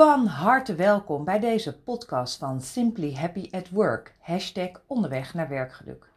Van 0.00 0.26
harte 0.26 0.74
welkom 0.74 1.24
bij 1.24 1.38
deze 1.38 1.78
podcast 1.78 2.38
van 2.38 2.60
Simply 2.60 3.14
Happy 3.14 3.48
at 3.50 3.68
Work, 3.68 4.14
hashtag 4.20 4.70
onderweg 4.86 5.34
naar 5.34 5.48
werkgeluk. 5.48 6.12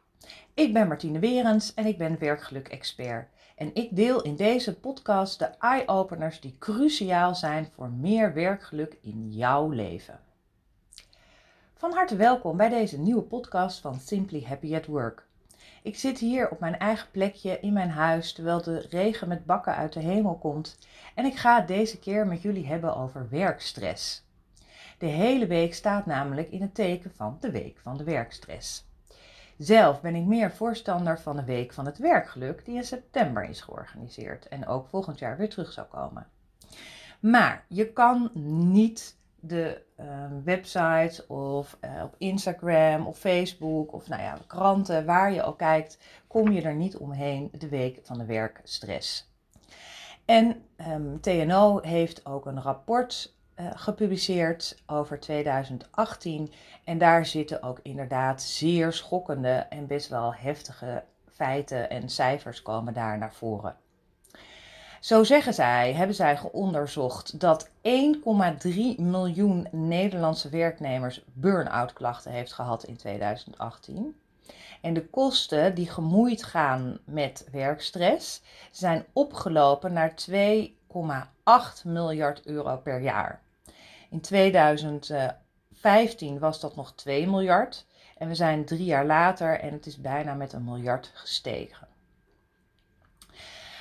Ik 0.53 0.73
ben 0.73 0.87
Martine 0.87 1.19
Werens 1.19 1.73
en 1.73 1.85
ik 1.85 1.97
ben 1.97 2.19
werkgeluk-expert. 2.19 3.27
En 3.55 3.75
ik 3.75 3.95
deel 3.95 4.21
in 4.21 4.35
deze 4.35 4.79
podcast 4.79 5.39
de 5.39 5.45
eye-openers 5.45 6.39
die 6.39 6.55
cruciaal 6.59 7.35
zijn 7.35 7.69
voor 7.75 7.89
meer 7.89 8.33
werkgeluk 8.33 8.97
in 9.01 9.31
jouw 9.31 9.69
leven. 9.69 10.19
Van 11.75 11.93
harte 11.93 12.15
welkom 12.15 12.57
bij 12.57 12.69
deze 12.69 12.99
nieuwe 12.99 13.23
podcast 13.23 13.79
van 13.79 13.99
Simply 13.99 14.43
Happy 14.43 14.75
at 14.75 14.85
Work. 14.85 15.27
Ik 15.83 15.95
zit 15.95 16.19
hier 16.19 16.49
op 16.49 16.59
mijn 16.59 16.77
eigen 16.77 17.11
plekje 17.11 17.59
in 17.59 17.73
mijn 17.73 17.89
huis 17.89 18.33
terwijl 18.33 18.61
de 18.61 18.85
regen 18.89 19.27
met 19.27 19.45
bakken 19.45 19.75
uit 19.75 19.93
de 19.93 19.99
hemel 19.99 20.35
komt 20.35 20.77
en 21.15 21.25
ik 21.25 21.35
ga 21.35 21.55
het 21.55 21.67
deze 21.67 21.99
keer 21.99 22.27
met 22.27 22.41
jullie 22.41 22.67
hebben 22.67 22.95
over 22.95 23.29
werkstress. 23.29 24.25
De 24.97 25.05
hele 25.05 25.47
week 25.47 25.73
staat 25.73 26.05
namelijk 26.05 26.51
in 26.51 26.61
het 26.61 26.75
teken 26.75 27.11
van 27.15 27.37
de 27.39 27.51
week 27.51 27.79
van 27.79 27.97
de 27.97 28.03
werkstress. 28.03 28.85
Zelf 29.57 30.01
ben 30.01 30.15
ik 30.15 30.25
meer 30.25 30.51
voorstander 30.51 31.19
van 31.19 31.35
de 31.35 31.43
week 31.43 31.73
van 31.73 31.85
het 31.85 31.97
werkgeluk 31.97 32.65
die 32.65 32.75
in 32.75 32.83
september 32.83 33.43
is 33.49 33.61
georganiseerd 33.61 34.47
en 34.47 34.67
ook 34.67 34.87
volgend 34.87 35.19
jaar 35.19 35.37
weer 35.37 35.49
terug 35.49 35.71
zou 35.71 35.87
komen. 35.87 36.27
Maar 37.19 37.65
je 37.67 37.93
kan 37.93 38.31
niet 38.71 39.17
de 39.45 39.81
uh, 39.99 40.05
websites 40.43 41.27
of 41.27 41.77
uh, 41.81 42.03
op 42.03 42.15
Instagram 42.17 43.07
of 43.07 43.17
Facebook 43.17 43.93
of 43.93 44.07
nou 44.07 44.21
ja, 44.21 44.37
kranten, 44.47 45.05
waar 45.05 45.33
je 45.33 45.43
ook 45.43 45.57
kijkt, 45.57 45.97
kom 46.27 46.51
je 46.51 46.61
er 46.61 46.75
niet 46.75 46.97
omheen 46.97 47.49
de 47.57 47.69
week 47.69 47.99
van 48.03 48.17
de 48.17 48.25
werkstress. 48.25 49.31
En 50.25 50.63
um, 50.89 51.21
TNO 51.21 51.79
heeft 51.81 52.25
ook 52.25 52.45
een 52.45 52.61
rapport 52.61 53.33
uh, 53.59 53.65
gepubliceerd 53.73 54.83
over 54.85 55.19
2018 55.19 56.51
en 56.83 56.97
daar 56.97 57.25
zitten 57.25 57.63
ook 57.63 57.79
inderdaad 57.81 58.41
zeer 58.41 58.93
schokkende 58.93 59.65
en 59.69 59.87
best 59.87 60.09
wel 60.09 60.33
heftige 60.33 61.03
feiten 61.31 61.89
en 61.89 62.09
cijfers 62.09 62.61
komen 62.61 62.93
daar 62.93 63.17
naar 63.17 63.33
voren. 63.33 63.75
Zo 65.03 65.23
zeggen 65.23 65.53
zij, 65.53 65.93
hebben 65.93 66.15
zij 66.15 66.37
geonderzocht 66.37 67.39
dat 67.39 67.67
1,3 67.67 67.71
miljoen 68.97 69.67
Nederlandse 69.71 70.49
werknemers 70.49 71.23
burn-out 71.33 71.93
klachten 71.93 72.31
heeft 72.31 72.53
gehad 72.53 72.83
in 72.83 72.95
2018. 72.95 74.19
En 74.81 74.93
de 74.93 75.05
kosten 75.05 75.75
die 75.75 75.89
gemoeid 75.89 76.43
gaan 76.43 76.99
met 77.05 77.47
werkstress 77.51 78.41
zijn 78.71 79.05
opgelopen 79.13 79.93
naar 79.93 80.13
2,8 80.31 80.37
miljard 81.83 82.45
euro 82.45 82.77
per 82.77 83.01
jaar. 83.01 83.41
In 84.09 84.21
2015 84.21 86.39
was 86.39 86.59
dat 86.59 86.75
nog 86.75 86.93
2 86.95 87.27
miljard 87.27 87.85
en 88.17 88.27
we 88.27 88.35
zijn 88.35 88.65
drie 88.65 88.85
jaar 88.85 89.05
later 89.05 89.59
en 89.59 89.71
het 89.71 89.85
is 89.85 89.97
bijna 89.97 90.33
met 90.33 90.53
een 90.53 90.63
miljard 90.63 91.11
gestegen. 91.13 91.92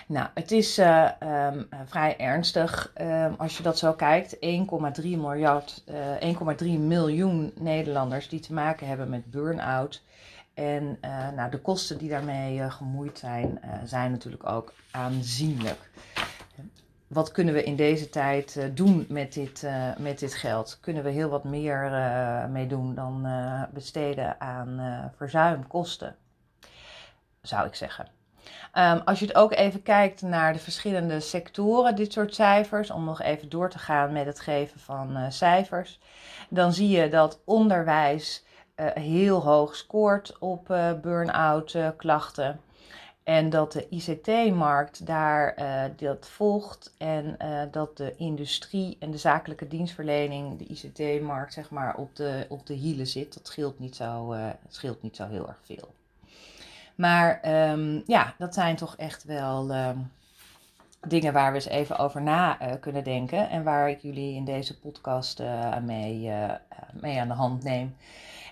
Nou, 0.06 0.28
het 0.34 0.50
is 0.50 0.78
uh, 0.78 1.10
um, 1.22 1.68
vrij 1.84 2.18
ernstig 2.18 2.92
um, 3.00 3.34
als 3.38 3.56
je 3.56 3.62
dat 3.62 3.78
zo 3.78 3.92
kijkt. 3.92 4.36
1,3 4.36 4.40
miljard, 5.02 5.84
uh, 6.20 6.34
1,3 6.62 6.66
miljoen 6.78 7.52
Nederlanders 7.58 8.28
die 8.28 8.40
te 8.40 8.52
maken 8.52 8.86
hebben 8.86 9.08
met 9.08 9.30
burn-out. 9.30 10.02
En 10.54 10.98
nou, 11.36 11.50
de 11.50 11.58
kosten 11.58 11.98
die 11.98 12.08
daarmee 12.08 12.70
gemoeid 12.70 13.18
zijn, 13.18 13.60
zijn 13.84 14.10
natuurlijk 14.10 14.46
ook 14.46 14.72
aanzienlijk. 14.90 15.90
Wat 17.06 17.30
kunnen 17.30 17.54
we 17.54 17.64
in 17.64 17.76
deze 17.76 18.08
tijd 18.08 18.70
doen 18.74 19.06
met 19.08 19.32
dit, 19.32 19.66
met 19.98 20.18
dit 20.18 20.34
geld? 20.34 20.78
Kunnen 20.80 21.02
we 21.02 21.10
heel 21.10 21.28
wat 21.28 21.44
meer 21.44 21.90
mee 22.50 22.66
doen 22.66 22.94
dan 22.94 23.26
besteden 23.72 24.40
aan 24.40 24.80
verzuimkosten? 25.16 26.16
Zou 27.42 27.66
ik 27.66 27.74
zeggen. 27.74 28.06
Um, 28.78 28.98
als 29.04 29.18
je 29.18 29.26
het 29.26 29.34
ook 29.34 29.52
even 29.52 29.82
kijkt 29.82 30.22
naar 30.22 30.52
de 30.52 30.58
verschillende 30.58 31.20
sectoren, 31.20 31.96
dit 31.96 32.12
soort 32.12 32.34
cijfers, 32.34 32.90
om 32.90 33.04
nog 33.04 33.22
even 33.22 33.48
door 33.48 33.70
te 33.70 33.78
gaan 33.78 34.12
met 34.12 34.26
het 34.26 34.40
geven 34.40 34.80
van 34.80 35.16
uh, 35.16 35.24
cijfers, 35.28 36.00
dan 36.48 36.72
zie 36.72 36.88
je 36.88 37.08
dat 37.08 37.40
onderwijs 37.44 38.44
uh, 38.76 38.86
heel 38.94 39.42
hoog 39.42 39.76
scoort 39.76 40.38
op 40.38 40.70
uh, 40.70 40.92
burn-out 41.00 41.76
klachten. 41.96 42.60
En 43.22 43.50
dat 43.50 43.72
de 43.72 43.88
ICT-markt 43.88 45.06
daar 45.06 45.56
dat 45.96 46.28
volgt 46.28 46.94
en 46.98 47.36
dat 47.70 47.96
de 47.96 48.14
industrie 48.16 48.96
en 49.00 49.10
de 49.10 49.18
zakelijke 49.18 49.68
dienstverlening, 49.68 50.58
de 50.58 50.64
ICT-markt, 50.64 51.52
zeg 51.52 51.70
maar, 51.70 51.96
op 51.96 52.16
de, 52.16 52.46
op 52.48 52.66
de 52.66 52.74
hielen 52.74 53.06
zit. 53.06 53.34
Dat 53.34 53.46
scheelt 53.46 53.78
niet 53.78 53.96
zo, 53.96 54.34
scheelt 54.68 55.02
niet 55.02 55.16
zo 55.16 55.26
heel 55.26 55.48
erg 55.48 55.60
veel. 55.62 55.94
Maar 56.94 57.40
um, 57.70 58.02
ja, 58.06 58.34
dat 58.38 58.54
zijn 58.54 58.76
toch 58.76 58.96
echt 58.96 59.24
wel 59.24 59.74
um, 59.74 60.10
dingen 61.08 61.32
waar 61.32 61.50
we 61.50 61.54
eens 61.54 61.68
even 61.68 61.98
over 61.98 62.22
na 62.22 62.62
uh, 62.62 62.72
kunnen 62.80 63.04
denken. 63.04 63.50
En 63.50 63.62
waar 63.62 63.90
ik 63.90 64.00
jullie 64.00 64.34
in 64.34 64.44
deze 64.44 64.78
podcast 64.78 65.40
uh, 65.40 65.76
mee, 65.78 66.22
uh, 66.22 66.50
mee 66.92 67.20
aan 67.20 67.28
de 67.28 67.34
hand 67.34 67.62
neem. 67.64 67.96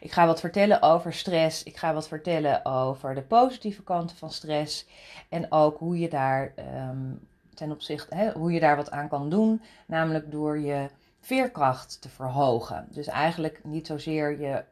Ik 0.00 0.12
ga 0.12 0.26
wat 0.26 0.40
vertellen 0.40 0.82
over 0.82 1.12
stress. 1.12 1.62
Ik 1.62 1.76
ga 1.76 1.94
wat 1.94 2.08
vertellen 2.08 2.64
over 2.64 3.14
de 3.14 3.22
positieve 3.22 3.82
kanten 3.82 4.16
van 4.16 4.30
stress. 4.30 4.86
En 5.28 5.52
ook 5.52 5.78
hoe 5.78 5.98
je 5.98 6.08
daar 6.08 6.52
um, 6.88 7.28
ten 7.54 7.70
opzichte, 7.70 8.14
hè, 8.14 8.30
hoe 8.32 8.52
je 8.52 8.60
daar 8.60 8.76
wat 8.76 8.90
aan 8.90 9.08
kan 9.08 9.30
doen. 9.30 9.62
Namelijk 9.86 10.30
door 10.30 10.58
je 10.58 10.88
veerkracht 11.20 12.00
te 12.00 12.08
verhogen. 12.08 12.86
Dus 12.90 13.06
eigenlijk 13.06 13.60
niet 13.64 13.86
zozeer 13.86 14.40
je 14.40 14.64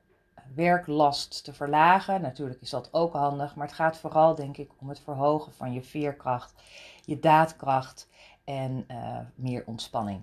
werklast 0.54 1.44
te 1.44 1.52
verlagen. 1.52 2.20
Natuurlijk 2.20 2.60
is 2.60 2.70
dat 2.70 2.88
ook 2.92 3.12
handig, 3.12 3.54
maar 3.54 3.66
het 3.66 3.76
gaat 3.76 3.96
vooral 3.96 4.34
denk 4.34 4.56
ik 4.56 4.70
om 4.80 4.88
het 4.88 5.00
verhogen 5.00 5.52
van 5.52 5.72
je 5.72 5.82
veerkracht, 5.82 6.54
je 7.04 7.18
daadkracht 7.18 8.08
en 8.44 8.84
uh, 8.90 9.18
meer 9.34 9.62
ontspanning. 9.66 10.22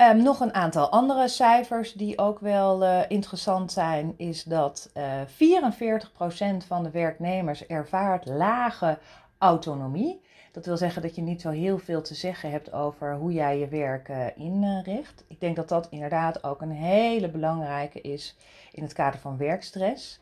Um, 0.00 0.22
nog 0.22 0.40
een 0.40 0.54
aantal 0.54 0.88
andere 0.88 1.28
cijfers 1.28 1.92
die 1.92 2.18
ook 2.18 2.38
wel 2.38 2.82
uh, 2.82 3.00
interessant 3.08 3.72
zijn, 3.72 4.14
is 4.16 4.42
dat 4.42 4.90
uh, 4.96 5.20
eh, 5.20 5.28
44% 5.28 6.66
van 6.66 6.82
de 6.82 6.90
werknemers 6.90 7.66
ervaart 7.66 8.26
lage 8.26 8.98
autonomie. 9.38 10.20
Dat 10.58 10.66
wil 10.66 10.76
zeggen 10.76 11.02
dat 11.02 11.14
je 11.14 11.22
niet 11.22 11.40
zo 11.40 11.50
heel 11.50 11.78
veel 11.78 12.02
te 12.02 12.14
zeggen 12.14 12.50
hebt 12.50 12.72
over 12.72 13.14
hoe 13.14 13.32
jij 13.32 13.58
je 13.58 13.68
werk 13.68 14.08
uh, 14.08 14.26
inricht. 14.36 15.24
Ik 15.28 15.40
denk 15.40 15.56
dat 15.56 15.68
dat 15.68 15.86
inderdaad 15.90 16.44
ook 16.44 16.62
een 16.62 16.70
hele 16.70 17.30
belangrijke 17.30 18.00
is 18.00 18.36
in 18.72 18.82
het 18.82 18.92
kader 18.92 19.20
van 19.20 19.36
werkstress. 19.36 20.20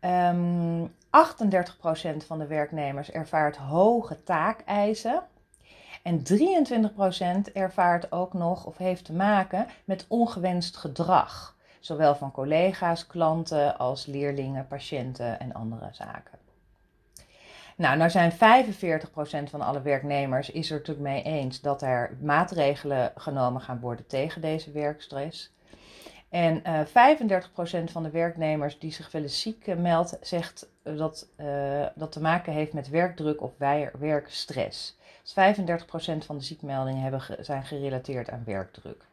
Um, 0.00 0.10
ehm, 0.10 0.86
38% 1.10 2.26
van 2.26 2.38
de 2.38 2.46
werknemers 2.46 3.10
ervaart 3.10 3.56
hoge 3.56 4.22
taakeisen. 4.22 5.22
En 6.02 6.22
23% 6.22 7.52
ervaart 7.52 8.12
ook 8.12 8.32
nog 8.32 8.66
of 8.66 8.76
heeft 8.76 9.04
te 9.04 9.12
maken 9.12 9.66
met 9.84 10.04
ongewenst 10.08 10.76
gedrag. 10.76 11.56
Zowel 11.80 12.14
van 12.14 12.32
collega's, 12.32 13.06
klanten 13.06 13.78
als 13.78 14.06
leerlingen, 14.06 14.66
patiënten 14.66 15.40
en 15.40 15.52
andere 15.52 15.88
zaken. 15.90 16.41
Nou, 17.76 17.96
nou 17.96 18.10
zijn 18.10 18.32
45% 18.32 18.36
van 19.50 19.60
alle 19.60 19.82
werknemers 19.82 20.50
is 20.50 20.70
er 20.70 20.76
natuurlijk 20.76 21.06
mee 21.08 21.22
eens 21.22 21.60
dat 21.60 21.82
er 21.82 22.16
maatregelen 22.20 23.12
genomen 23.16 23.60
gaan 23.60 23.80
worden 23.80 24.06
tegen 24.06 24.40
deze 24.40 24.70
werkstress. 24.70 25.52
En 26.28 26.62
uh, 26.66 26.80
eh, 26.80 27.18
35% 27.88 27.92
van 27.92 28.02
de 28.02 28.10
werknemers 28.10 28.78
die 28.78 28.92
zich 28.92 29.10
wel 29.12 29.22
eens 29.22 29.40
ziek 29.40 29.66
uh, 29.66 29.76
meldt, 29.76 30.18
zegt 30.20 30.68
uh, 30.84 30.96
dat 30.96 31.26
dat 31.94 32.12
te 32.12 32.20
maken 32.20 32.52
heeft 32.52 32.72
met 32.72 32.88
werkdruk 32.88 33.42
of 33.42 33.52
werkstress. 33.98 34.98
Dus 35.22 35.56
35% 35.56 36.26
van 36.26 36.38
de 36.38 36.44
ziekmeldingen 36.44 37.02
hebben 37.02 37.22
zijn 37.40 37.64
gerelateerd 37.64 38.30
aan 38.30 38.42
werkdruk. 38.44 39.04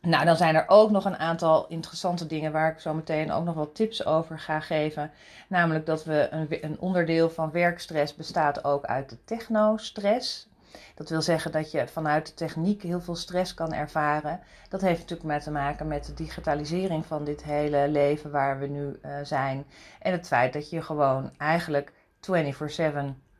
Nou, 0.00 0.24
dan 0.24 0.36
zijn 0.36 0.54
er 0.54 0.64
ook 0.66 0.90
nog 0.90 1.04
een 1.04 1.16
aantal 1.16 1.66
interessante 1.68 2.26
dingen 2.26 2.52
waar 2.52 2.72
ik 2.72 2.80
zo 2.80 2.94
meteen 2.94 3.32
ook 3.32 3.44
nog 3.44 3.54
wat 3.54 3.74
tips 3.74 4.06
over 4.06 4.38
ga 4.38 4.60
geven. 4.60 5.10
Namelijk 5.48 5.86
dat 5.86 6.04
we 6.04 6.28
een, 6.30 6.64
een 6.64 6.80
onderdeel 6.80 7.30
van 7.30 7.50
werkstress 7.50 8.14
bestaat 8.14 8.64
ook 8.64 8.84
uit 8.84 9.10
de 9.10 9.24
technostress. 9.24 10.48
Dat 10.94 11.08
wil 11.08 11.22
zeggen 11.22 11.52
dat 11.52 11.70
je 11.70 11.88
vanuit 11.88 12.26
de 12.26 12.34
techniek 12.34 12.82
heel 12.82 13.00
veel 13.00 13.16
stress 13.16 13.54
kan 13.54 13.72
ervaren. 13.72 14.40
Dat 14.68 14.80
heeft 14.80 15.00
natuurlijk 15.00 15.28
met 15.28 15.42
te 15.42 15.50
maken 15.50 15.88
met 15.88 16.04
de 16.04 16.14
digitalisering 16.14 17.06
van 17.06 17.24
dit 17.24 17.42
hele 17.42 17.88
leven 17.88 18.30
waar 18.30 18.58
we 18.58 18.66
nu 18.66 18.98
uh, 19.02 19.12
zijn. 19.22 19.66
En 20.00 20.12
het 20.12 20.26
feit 20.26 20.52
dat 20.52 20.70
je 20.70 20.82
gewoon 20.82 21.30
eigenlijk 21.36 21.92
24/7 22.20 22.82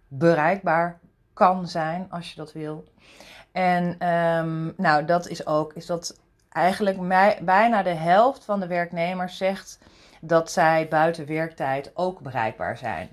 bereikbaar 0.09 0.99
kan 1.33 1.69
zijn 1.69 2.07
als 2.11 2.31
je 2.31 2.37
dat 2.37 2.53
wil. 2.53 2.85
En 3.53 4.09
um, 4.09 4.75
nou, 4.77 5.05
dat 5.05 5.29
is 5.29 5.47
ook, 5.47 5.73
is 5.73 5.87
dat 5.87 6.21
eigenlijk 6.53 7.09
bijna 7.45 7.83
de 7.83 7.95
helft 7.95 8.45
van 8.45 8.61
de 8.61 8.67
werknemers 8.67 9.37
zegt 9.37 9.79
dat 10.21 10.51
zij 10.51 10.89
buiten 10.89 11.27
werktijd 11.27 11.91
ook 11.95 12.21
bereikbaar 12.21 12.77
zijn. 12.77 13.09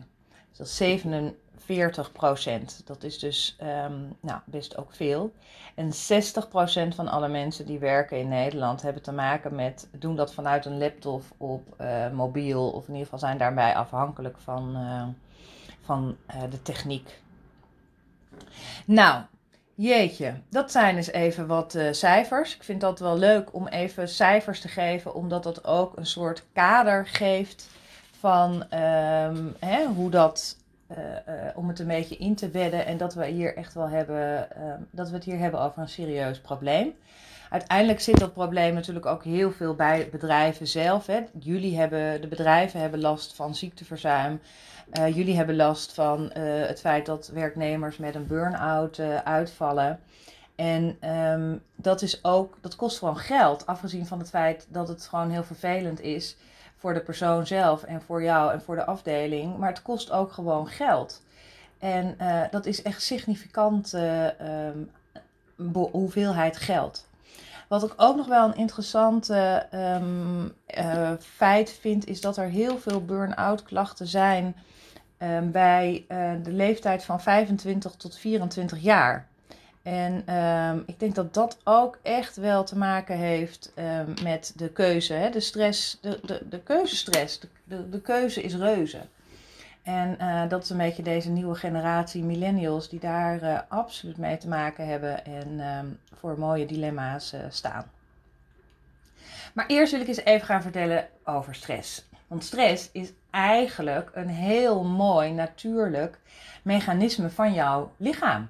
Dus 0.50 0.58
dat 0.58 0.68
is 0.68 1.34
40%. 1.66 2.84
Dat 2.86 3.04
is 3.04 3.20
dus 3.20 3.56
ehm, 3.60 4.02
nou, 4.20 4.40
best 4.46 4.78
ook 4.78 4.94
veel. 4.94 5.34
En 5.76 5.92
60% 5.92 6.96
van 6.96 7.08
alle 7.08 7.28
mensen 7.28 7.66
die 7.66 7.80
werken 7.80 8.20
in 8.20 8.28
Nederland 8.28 8.82
hebben 8.82 9.02
te 9.02 9.12
maken 9.12 9.56
met 9.56 9.88
doen 9.92 10.16
dat 10.16 10.34
vanuit 10.34 10.66
een 10.66 10.78
laptop 10.78 11.24
op 11.38 11.76
uh, 11.82 12.10
mobiel. 12.10 12.70
Of 12.70 12.84
in 12.84 12.90
ieder 12.94 13.04
geval 13.04 13.20
zijn 13.20 13.38
daarbij 13.38 13.76
afhankelijk 13.76 14.38
van, 14.38 14.76
uh, 14.76 15.04
van 15.82 16.16
uh, 16.36 16.42
de 16.50 16.62
techniek. 16.62 17.20
Nou, 18.86 19.24
jeetje, 19.76 20.34
dat 20.50 20.72
zijn 20.72 20.96
dus 20.96 21.12
even 21.12 21.48
wat 21.48 21.78
cijfers. 21.92 22.56
Ik 22.56 22.64
vind 22.64 22.82
dat 22.82 23.00
wel 23.00 23.18
leuk 23.18 23.54
om 23.54 23.68
even 23.68 24.10
cijfers 24.10 24.60
te 24.60 24.68
geven, 24.68 25.14
omdat 25.14 25.44
dat 25.44 25.66
ook 25.66 25.98
een 25.98 26.06
soort 26.06 26.44
kader 26.54 27.08
geeft 27.08 27.70
van 28.20 28.54
um, 28.54 29.56
hè, 29.60 29.86
hoe 29.86 30.10
dat 30.10 30.58
uh, 30.92 30.98
uh, 30.98 31.50
om 31.56 31.68
het 31.68 31.80
een 31.80 31.88
beetje 31.88 32.18
in 32.18 32.36
te 32.36 32.48
bedden 32.48 32.86
en 32.86 32.98
dat 32.98 33.14
we 33.14 33.26
hier 33.26 33.56
echt 33.58 33.74
wel 33.74 33.90
hebben, 33.90 34.48
uh, 34.58 34.74
dat 34.92 35.10
we 35.10 35.16
het 35.16 35.24
hier 35.24 35.40
hebben 35.40 35.60
over 35.60 35.82
een 35.82 35.90
serieus 35.90 36.40
probleem. 36.40 36.94
Uiteindelijk 37.50 38.00
zit 38.00 38.20
dat 38.20 38.34
probleem 38.34 38.74
natuurlijk 38.74 39.06
ook 39.06 39.24
heel 39.24 39.52
veel 39.52 39.76
bij 39.76 40.08
bedrijven 40.12 40.68
zelf. 40.68 41.06
Hè. 41.06 41.20
Jullie 41.40 41.78
hebben, 41.78 42.22
de 42.22 42.28
bedrijven 42.28 42.80
hebben 42.80 43.00
last 43.00 43.36
van 43.36 43.56
ziekteverzuim. 43.56 44.40
Uh, 44.94 45.16
jullie 45.16 45.36
hebben 45.36 45.56
last 45.56 45.94
van 45.94 46.32
het 46.34 46.80
feit 46.80 47.06
dat 47.06 47.28
werknemers 47.34 47.98
met 47.98 48.16
een 48.16 48.28
burn-out 48.28 49.00
uitvallen. 49.24 50.00
En 50.56 51.10
um, 51.12 51.62
dat, 51.76 52.02
is 52.02 52.24
ook, 52.24 52.58
dat 52.62 52.76
kost 52.76 52.98
gewoon 52.98 53.18
geld, 53.18 53.66
afgezien 53.66 54.06
van 54.06 54.20
het 54.20 54.30
feit 54.30 54.68
dat 54.70 54.88
het 54.88 55.08
gewoon 55.08 55.30
heel 55.30 55.44
vervelend 55.44 56.02
is 56.02 56.38
voor 56.78 56.94
de 56.94 57.02
persoon 57.02 57.48
zelf 57.48 57.84
en 57.84 58.02
voor 58.02 58.24
jou 58.24 58.52
en 58.52 58.62
voor 58.62 58.76
de 58.76 58.86
afdeling. 58.86 59.58
Maar 59.58 59.70
het 59.70 59.82
kost 59.82 60.12
ook 60.12 60.32
gewoon 60.32 60.68
geld. 60.68 61.24
En 61.80 62.18
dat 62.52 62.66
is 62.66 62.82
echt 62.82 63.02
significant 63.02 63.94
um, 63.94 64.92
hoeveelheid 65.92 66.58
geld. 66.58 67.05
Wat 67.80 67.92
ik 67.92 67.94
ook 67.98 68.16
nog 68.16 68.28
wel 68.28 68.46
een 68.48 68.56
interessant 68.56 69.30
um, 69.30 70.54
uh, 70.78 71.12
feit 71.20 71.72
vind, 71.72 72.08
is 72.08 72.22
dat 72.22 72.38
er 72.38 72.48
heel 72.48 72.78
veel 72.78 73.06
burn-out 73.06 73.64
klachten 73.64 74.08
zijn 74.08 74.56
um, 75.20 75.52
bij 75.52 76.06
de 76.44 76.52
leeftijd 76.52 77.04
van 77.04 77.22
25 77.22 77.96
tot 77.96 78.18
24 78.18 78.80
jaar. 78.80 79.28
En 79.84 80.36
um, 80.36 80.84
ik 80.86 81.00
denk 81.00 81.16
dat 81.16 81.34
dat 81.34 81.58
ook 81.64 82.00
echt 82.02 82.36
wel 82.36 82.64
te 82.64 82.78
maken 82.78 83.18
heeft 83.18 83.74
met 84.24 84.54
de 84.56 84.70
keuze. 84.70 85.14
Hè? 85.14 85.30
De 85.30 85.40
stress, 85.40 85.98
de, 86.02 86.20
de, 86.26 86.42
de 86.50 86.60
keuzestress. 86.60 87.40
De, 87.40 87.48
de, 87.64 87.90
de 87.90 88.02
keuze 88.02 88.42
is 88.42 88.56
reuze. 88.56 89.00
En 89.86 90.18
uh, 90.22 90.50
dat 90.50 90.64
is 90.64 90.70
een 90.70 90.78
beetje 90.78 91.04
deze 91.04 91.30
nieuwe 91.30 91.56
generatie 91.56 92.24
millennials 92.24 92.90
die 92.90 93.00
daar 93.00 93.44
uh, 93.44 93.60
absoluut 93.68 94.18
mee 94.18 94.38
te 94.38 94.48
maken 94.48 94.88
hebben 94.88 95.26
en 95.26 95.60
um, 95.60 96.00
voor 96.14 96.40
mooie 96.40 96.66
dilemma's 96.66 97.34
uh, 97.34 97.40
staan. 97.50 97.92
Maar 99.54 99.66
eerst 99.68 99.92
wil 99.92 100.02
ik 100.02 100.08
eens 100.08 100.24
even 100.24 100.46
gaan 100.46 100.62
vertellen 100.62 101.08
over 101.24 101.56
stress. 101.56 102.06
Want 102.28 102.44
stress 102.44 102.90
is 102.92 103.12
eigenlijk 103.30 104.12
een 104.14 104.30
heel 104.30 104.84
mooi 104.84 105.32
natuurlijk 105.32 106.20
mechanisme 106.62 107.30
van 107.30 107.54
jouw 107.54 107.92
lichaam 107.98 108.50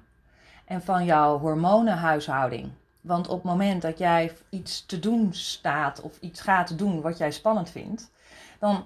en 0.64 0.82
van 0.82 1.04
jouw 1.04 1.38
hormonenhuishouding. 1.38 2.70
Want 3.00 3.28
op 3.28 3.42
het 3.42 3.50
moment 3.50 3.82
dat 3.82 3.98
jij 3.98 4.32
iets 4.48 4.86
te 4.86 4.98
doen 4.98 5.34
staat 5.34 6.00
of 6.00 6.20
iets 6.20 6.40
gaat 6.40 6.78
doen 6.78 7.00
wat 7.00 7.18
jij 7.18 7.30
spannend 7.30 7.70
vindt, 7.70 8.10
dan 8.58 8.84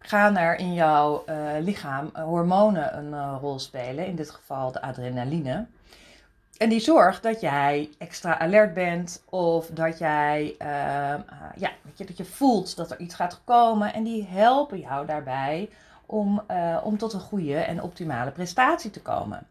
gaan 0.00 0.36
er 0.36 0.58
in 0.58 0.74
jouw 0.74 1.24
uh, 1.28 1.36
lichaam 1.60 2.10
hormonen 2.14 2.96
een 2.96 3.12
uh, 3.12 3.36
rol 3.40 3.58
spelen, 3.58 4.06
in 4.06 4.16
dit 4.16 4.30
geval 4.30 4.72
de 4.72 4.82
adrenaline. 4.82 5.66
En 6.56 6.68
die 6.68 6.80
zorgt 6.80 7.22
dat 7.22 7.40
jij 7.40 7.90
extra 7.98 8.38
alert 8.38 8.74
bent 8.74 9.22
of 9.28 9.66
dat 9.66 9.98
jij, 9.98 10.54
uh, 10.58 10.66
ja, 11.56 11.70
dat 11.82 11.98
je, 11.98 12.04
dat 12.04 12.16
je 12.16 12.24
voelt 12.24 12.76
dat 12.76 12.90
er 12.90 12.98
iets 12.98 13.14
gaat 13.14 13.40
komen. 13.44 13.94
En 13.94 14.02
die 14.02 14.26
helpen 14.26 14.78
jou 14.78 15.06
daarbij 15.06 15.70
om, 16.06 16.42
om 16.82 16.98
tot 16.98 17.12
een 17.12 17.20
goede 17.20 17.56
en 17.56 17.82
optimale 17.82 18.30
prestatie 18.30 18.90
te 18.90 19.02
komen. 19.02 19.46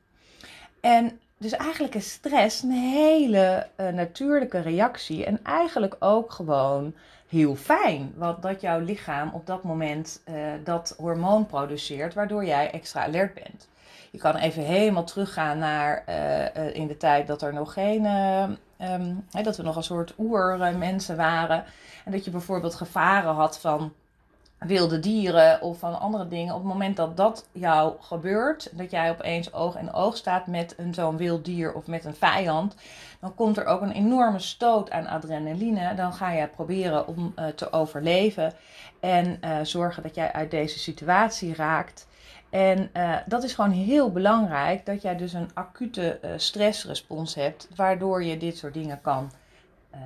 En 0.81 1.19
dus 1.39 1.51
eigenlijk 1.51 1.95
is 1.95 2.11
stress 2.11 2.63
een 2.63 2.71
hele 2.71 3.67
uh, 3.77 3.87
natuurlijke 3.87 4.59
reactie 4.59 5.25
en 5.25 5.43
eigenlijk 5.43 5.95
ook 5.99 6.31
gewoon 6.31 6.93
heel 7.27 7.55
fijn. 7.55 8.13
Want 8.15 8.41
dat 8.41 8.61
jouw 8.61 8.79
lichaam 8.79 9.29
op 9.33 9.45
dat 9.45 9.63
moment 9.63 10.21
uh, 10.29 10.35
dat 10.63 10.95
hormoon 10.97 11.45
produceert, 11.45 12.13
waardoor 12.13 12.45
jij 12.45 12.71
extra 12.71 13.03
alert 13.05 13.33
bent. 13.33 13.67
Je 14.11 14.17
kan 14.17 14.35
even 14.35 14.63
helemaal 14.63 15.03
teruggaan 15.03 15.57
naar 15.57 16.03
uh, 16.09 16.75
in 16.75 16.87
de 16.87 16.97
tijd 16.97 17.27
dat 17.27 17.41
er 17.41 17.53
nog 17.53 17.73
geen, 17.73 18.05
um, 18.81 19.25
dat 19.43 19.57
we 19.57 19.63
nog 19.63 19.75
een 19.75 19.83
soort 19.83 20.13
oermensen 20.17 21.17
waren. 21.17 21.63
En 22.05 22.11
dat 22.11 22.25
je 22.25 22.31
bijvoorbeeld 22.31 22.75
gevaren 22.75 23.33
had 23.33 23.59
van 23.59 23.93
wilde 24.59 24.99
dieren 24.99 25.61
of 25.61 25.79
van 25.79 25.99
andere 25.99 26.27
dingen. 26.27 26.53
Op 26.53 26.59
het 26.59 26.69
moment 26.69 26.95
dat 26.95 27.17
dat 27.17 27.47
jou 27.51 27.95
gebeurt, 27.99 28.69
dat 28.77 28.91
jij 28.91 29.09
opeens 29.09 29.53
oog 29.53 29.77
in 29.77 29.93
oog 29.93 30.17
staat 30.17 30.47
met 30.47 30.73
een 30.77 30.93
zo'n 30.93 31.17
wild 31.17 31.45
dier 31.45 31.73
of 31.73 31.87
met 31.87 32.05
een 32.05 32.15
vijand, 32.15 32.75
dan 33.19 33.35
komt 33.35 33.57
er 33.57 33.65
ook 33.65 33.81
een 33.81 33.91
enorme 33.91 34.39
stoot 34.39 34.91
aan 34.91 35.07
adrenaline. 35.07 35.95
Dan 35.95 36.13
ga 36.13 36.31
je 36.31 36.47
proberen 36.47 37.07
om 37.07 37.33
uh, 37.35 37.47
te 37.47 37.71
overleven 37.71 38.53
en 38.99 39.39
uh, 39.43 39.57
zorgen 39.63 40.03
dat 40.03 40.15
jij 40.15 40.31
uit 40.31 40.51
deze 40.51 40.79
situatie 40.79 41.55
raakt. 41.55 42.07
En 42.49 42.89
uh, 42.93 43.15
dat 43.25 43.43
is 43.43 43.53
gewoon 43.53 43.71
heel 43.71 44.11
belangrijk 44.11 44.85
dat 44.85 45.01
jij 45.01 45.17
dus 45.17 45.33
een 45.33 45.49
acute 45.53 46.19
stressrespons 46.35 47.35
hebt, 47.35 47.67
waardoor 47.75 48.23
je 48.23 48.37
dit 48.37 48.57
soort 48.57 48.73
dingen 48.73 49.01
kan 49.01 49.31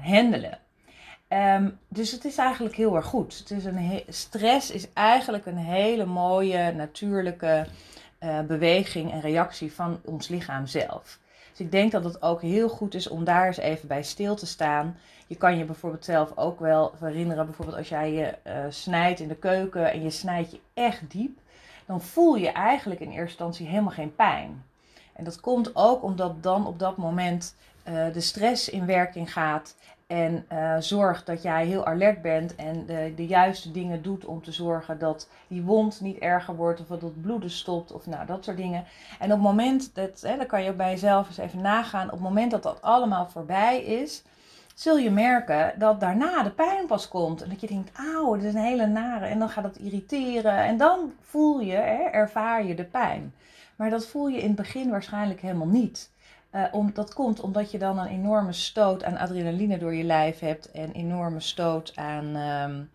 handelen. 0.02 0.60
Um, 1.34 1.80
dus 1.88 2.12
het 2.12 2.26
is 2.26 2.38
eigenlijk 2.38 2.76
heel 2.76 2.96
erg 2.96 3.06
goed. 3.06 3.38
Het 3.38 3.52
is 3.52 3.66
een 3.66 4.04
stress 4.08 4.72
is 4.72 4.94
eigenlijk 4.94 5.46
een 5.46 5.58
hele 5.58 6.06
mooie 6.06 6.72
natuurlijke 6.72 7.66
uh, 8.20 8.40
beweging 8.40 9.12
en 9.12 9.22
reactie 9.22 9.74
van 9.74 10.00
ons 10.06 10.28
lichaam 10.28 10.68
zelf. 10.68 11.20
Dus 11.50 11.60
ik 11.60 11.72
denk 11.72 11.92
dat 11.92 12.04
het 12.04 12.22
ook 12.22 12.42
heel 12.42 12.70
goed 12.70 12.94
is 12.94 13.08
om 13.08 13.24
daar 13.24 13.48
eens 13.48 13.58
even 13.58 13.88
bij 13.88 14.04
stil 14.04 14.36
te 14.36 14.46
staan. 14.46 14.98
Je 15.28 15.36
kan 15.36 15.58
je 15.58 15.66
bijvoorbeeld 15.66 16.06
zelf 16.06 16.32
ook 16.38 16.60
wel 16.60 16.94
herinneren, 17.00 17.46
bijvoorbeeld 17.46 17.78
als 17.78 17.90
jij 17.90 18.12
je 18.12 18.36
uh, 18.48 18.54
snijdt 18.70 19.20
in 19.20 19.28
de 19.28 19.36
keuken 19.36 19.92
en 19.92 20.04
je 20.04 20.10
snijdt 20.10 20.52
je 20.52 20.60
echt 20.74 21.12
diep, 21.12 21.38
dan 21.86 22.02
voel 22.02 22.36
je 22.36 22.52
eigenlijk 22.52 23.00
in 23.00 23.08
eerste 23.08 23.28
instantie 23.28 23.68
helemaal 23.68 23.92
geen 23.92 24.16
pijn. 24.16 24.64
En 25.14 25.24
dat 25.24 25.40
komt 25.40 25.76
ook 25.76 26.04
omdat 26.04 26.44
dan 26.44 26.68
op 26.68 26.80
dat 26.80 26.98
moment 26.98 27.56
uh, 27.88 28.14
de 28.14 28.22
stress 28.22 28.70
in 28.70 28.86
werking 28.86 29.34
gaat 29.34 29.76
en 30.14 30.46
uh, 30.54 30.76
zorg 30.80 31.24
dat 31.24 31.42
jij 31.42 31.66
heel 31.66 31.86
alert 31.86 32.22
bent 32.22 32.56
en 32.56 32.86
de, 32.86 33.14
de 33.16 33.26
juiste 33.26 33.72
dingen 33.72 34.02
doet 34.02 34.26
om 34.26 34.44
te 34.44 34.52
zorgen 34.52 35.00
dat 35.00 35.30
die 35.48 35.62
wond 35.62 36.02
niet 36.02 36.18
erger 36.18 36.56
wordt 36.56 36.82
of 36.82 36.88
dat 36.88 37.02
het 37.02 37.22
bloeden 37.22 37.50
stopt 37.50 37.92
of 37.92 38.06
nou 38.06 38.26
dat 38.26 38.44
soort 38.44 38.58
dingen. 38.58 38.86
En 39.20 39.26
op 39.26 39.32
het 39.32 39.42
moment 39.42 39.96
dat, 39.96 40.22
hè, 40.22 40.38
dan 40.38 40.46
kan 40.46 40.64
je 40.64 40.74
bij 40.74 40.90
jezelf 40.90 41.28
eens 41.28 41.38
even 41.38 41.62
nagaan, 41.62 42.06
op 42.06 42.12
het 42.12 42.22
moment 42.22 42.52
dat 42.52 42.64
dat 42.64 42.82
allemaal 42.82 43.28
voorbij 43.30 43.84
is, 43.84 44.24
zul 44.76 44.98
je 44.98 45.12
merken 45.12 45.74
dat 45.78 46.00
daarna 46.00 46.44
de 46.44 46.52
pijn 46.52 46.86
pas 46.88 47.08
komt. 47.08 47.42
En 47.42 47.50
dat 47.50 47.62
je 47.62 47.68
denkt, 47.68 47.98
auw, 47.98 48.36
dit 48.36 48.44
is 48.44 48.54
een 48.54 48.60
hele 48.60 48.88
nare. 48.88 49.26
En 49.26 49.40
dan 49.40 49.50
gaat 49.50 49.64
het 49.64 49.78
irriteren 49.78 50.58
en 50.58 50.78
dan 50.78 51.14
voel 51.22 51.60
je, 51.60 51.76
hè, 51.76 52.04
ervaar 52.04 52.66
je 52.66 52.76
de 52.76 52.86
pijn. 52.86 53.34
Maar 53.76 53.90
dat 53.90 54.06
voel 54.06 54.28
je 54.28 54.40
in 54.40 54.48
het 54.48 54.56
begin 54.56 54.90
waarschijnlijk 54.90 55.42
helemaal 55.42 55.68
niet. 55.68 56.12
Uh, 56.56 56.66
om, 56.72 56.94
dat 56.94 57.14
komt 57.14 57.40
omdat 57.40 57.72
je 57.72 57.78
dan 57.78 58.00
een 58.00 58.08
enorme 58.08 58.54
stoot 58.54 59.04
aan 59.04 59.18
adrenaline 59.18 59.78
door 59.78 59.94
je 59.94 60.04
lijf 60.04 60.40
hebt 60.40 60.72
en 60.72 60.92
enorme 60.92 61.40
stoot 61.40 61.92
aan 61.96 62.36
um, 62.36 62.90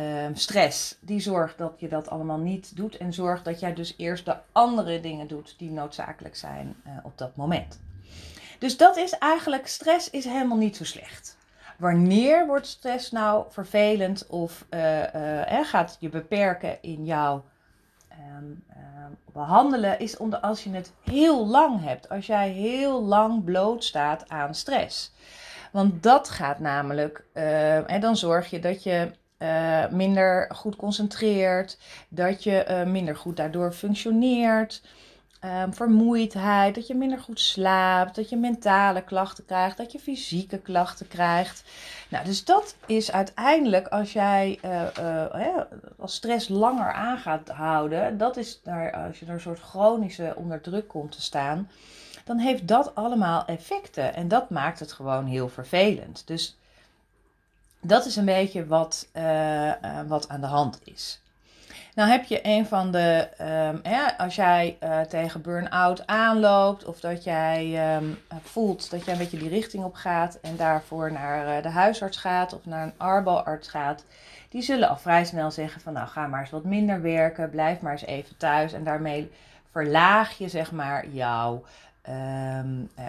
um, 0.00 0.36
stress. 0.36 0.96
Die 1.00 1.20
zorgt 1.20 1.58
dat 1.58 1.80
je 1.80 1.88
dat 1.88 2.08
allemaal 2.08 2.38
niet 2.38 2.76
doet 2.76 2.96
en 2.96 3.12
zorgt 3.12 3.44
dat 3.44 3.60
jij 3.60 3.74
dus 3.74 3.94
eerst 3.96 4.24
de 4.24 4.36
andere 4.52 5.00
dingen 5.00 5.26
doet 5.26 5.54
die 5.58 5.70
noodzakelijk 5.70 6.36
zijn 6.36 6.76
uh, 6.86 6.92
op 7.02 7.18
dat 7.18 7.36
moment. 7.36 7.80
Dus 8.58 8.76
dat 8.76 8.96
is 8.96 9.18
eigenlijk, 9.18 9.66
stress 9.66 10.10
is 10.10 10.24
helemaal 10.24 10.58
niet 10.58 10.76
zo 10.76 10.84
slecht. 10.84 11.36
Wanneer 11.78 12.46
wordt 12.46 12.66
stress 12.66 13.10
nou 13.10 13.44
vervelend 13.48 14.26
of 14.26 14.66
uh, 14.70 15.60
gaat 15.62 15.96
je 16.00 16.08
beperken 16.08 16.82
in 16.82 17.04
jouw 17.04 17.44
um, 18.36 18.62
behandelen 19.32 19.98
is 19.98 20.16
onder, 20.16 20.38
als 20.38 20.64
je 20.64 20.70
het 20.70 20.92
heel 21.02 21.46
lang 21.46 21.84
hebt. 21.84 22.08
Als 22.08 22.26
jij 22.26 22.50
heel 22.50 23.02
lang 23.02 23.44
blootstaat 23.44 24.28
aan 24.28 24.54
stress. 24.54 25.12
Want 25.72 26.02
dat 26.02 26.28
gaat 26.28 26.58
namelijk, 26.58 27.24
en 27.86 28.00
dan 28.00 28.16
zorg 28.16 28.50
je 28.50 28.58
dat 28.58 28.82
je 28.82 29.10
uh, 29.38 29.88
minder 29.88 30.50
goed 30.54 30.76
concentreert, 30.76 31.78
dat 32.08 32.42
je 32.42 32.66
uh, 32.68 32.92
minder 32.92 33.16
goed 33.16 33.36
daardoor 33.36 33.72
functioneert. 33.72 34.82
Ehm, 35.44 35.72
vermoeidheid, 35.72 36.74
dat 36.74 36.86
je 36.86 36.94
minder 36.94 37.18
goed 37.18 37.40
slaapt, 37.40 38.14
dat 38.14 38.28
je 38.28 38.36
mentale 38.36 39.02
klachten 39.02 39.44
krijgt, 39.44 39.76
dat 39.76 39.92
je 39.92 39.98
fysieke 39.98 40.58
klachten 40.58 41.08
krijgt. 41.08 41.64
Nou, 42.08 42.24
dus 42.24 42.44
dat 42.44 42.76
is 42.86 43.12
uiteindelijk 43.12 43.88
als 43.88 44.12
jij 44.12 44.58
uh, 44.64 45.58
als 45.98 46.14
stress 46.14 46.48
langer 46.48 46.92
aan 46.92 47.18
gaat 47.18 47.48
houden, 47.48 48.18
dat 48.18 48.36
is 48.36 48.60
daar, 48.62 48.92
als 48.92 49.18
je 49.18 49.26
er 49.26 49.32
een 49.32 49.40
soort 49.40 49.60
chronische 49.60 50.32
onder 50.36 50.60
druk 50.60 50.88
komt 50.88 51.12
te 51.12 51.22
staan, 51.22 51.68
dan 52.24 52.38
heeft 52.38 52.68
dat 52.68 52.94
allemaal 52.94 53.44
effecten. 53.44 54.14
En 54.14 54.28
dat 54.28 54.50
maakt 54.50 54.80
het 54.80 54.92
gewoon 54.92 55.26
heel 55.26 55.48
vervelend. 55.48 56.26
Dus 56.26 56.56
dat 57.80 58.06
is 58.06 58.16
een 58.16 58.24
beetje 58.24 58.66
wat, 58.66 59.08
uh, 59.12 59.72
wat 60.06 60.28
aan 60.28 60.40
de 60.40 60.46
hand 60.46 60.80
is. 60.84 61.20
Nou 61.94 62.10
heb 62.10 62.24
je 62.24 62.40
een 62.42 62.66
van 62.66 62.90
de, 62.90 63.28
um, 63.40 63.92
als 64.18 64.34
jij 64.34 64.76
uh, 64.82 65.00
tegen 65.00 65.42
burn-out 65.42 66.06
aanloopt 66.06 66.84
of 66.84 67.00
dat 67.00 67.24
jij 67.24 67.94
um, 67.96 68.18
voelt 68.42 68.90
dat 68.90 69.04
jij 69.04 69.12
een 69.12 69.18
beetje 69.18 69.38
die 69.38 69.48
richting 69.48 69.84
op 69.84 69.94
gaat 69.94 70.38
en 70.42 70.56
daarvoor 70.56 71.12
naar 71.12 71.56
uh, 71.56 71.62
de 71.62 71.68
huisarts 71.68 72.16
gaat 72.16 72.54
of 72.54 72.64
naar 72.64 72.82
een 72.82 72.92
arboarts 72.96 73.68
gaat, 73.68 74.04
die 74.48 74.62
zullen 74.62 74.88
al 74.88 74.96
vrij 74.96 75.24
snel 75.24 75.50
zeggen 75.50 75.80
van 75.80 75.92
nou 75.92 76.08
ga 76.08 76.26
maar 76.26 76.40
eens 76.40 76.50
wat 76.50 76.64
minder 76.64 77.02
werken, 77.02 77.50
blijf 77.50 77.80
maar 77.80 77.92
eens 77.92 78.04
even 78.04 78.36
thuis 78.36 78.72
en 78.72 78.84
daarmee 78.84 79.30
verlaag 79.70 80.38
je 80.38 80.48
zeg 80.48 80.72
maar 80.72 81.08
jouw 81.08 81.64
um, 82.08 82.90
uh, 82.98 83.04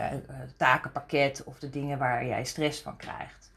takenpakket 0.58 1.44
of 1.46 1.60
de 1.60 1.70
dingen 1.70 1.98
waar 1.98 2.25
jij 2.25 2.44
stress 2.44 2.82
van 2.82 2.98
krijgt. 2.98 3.51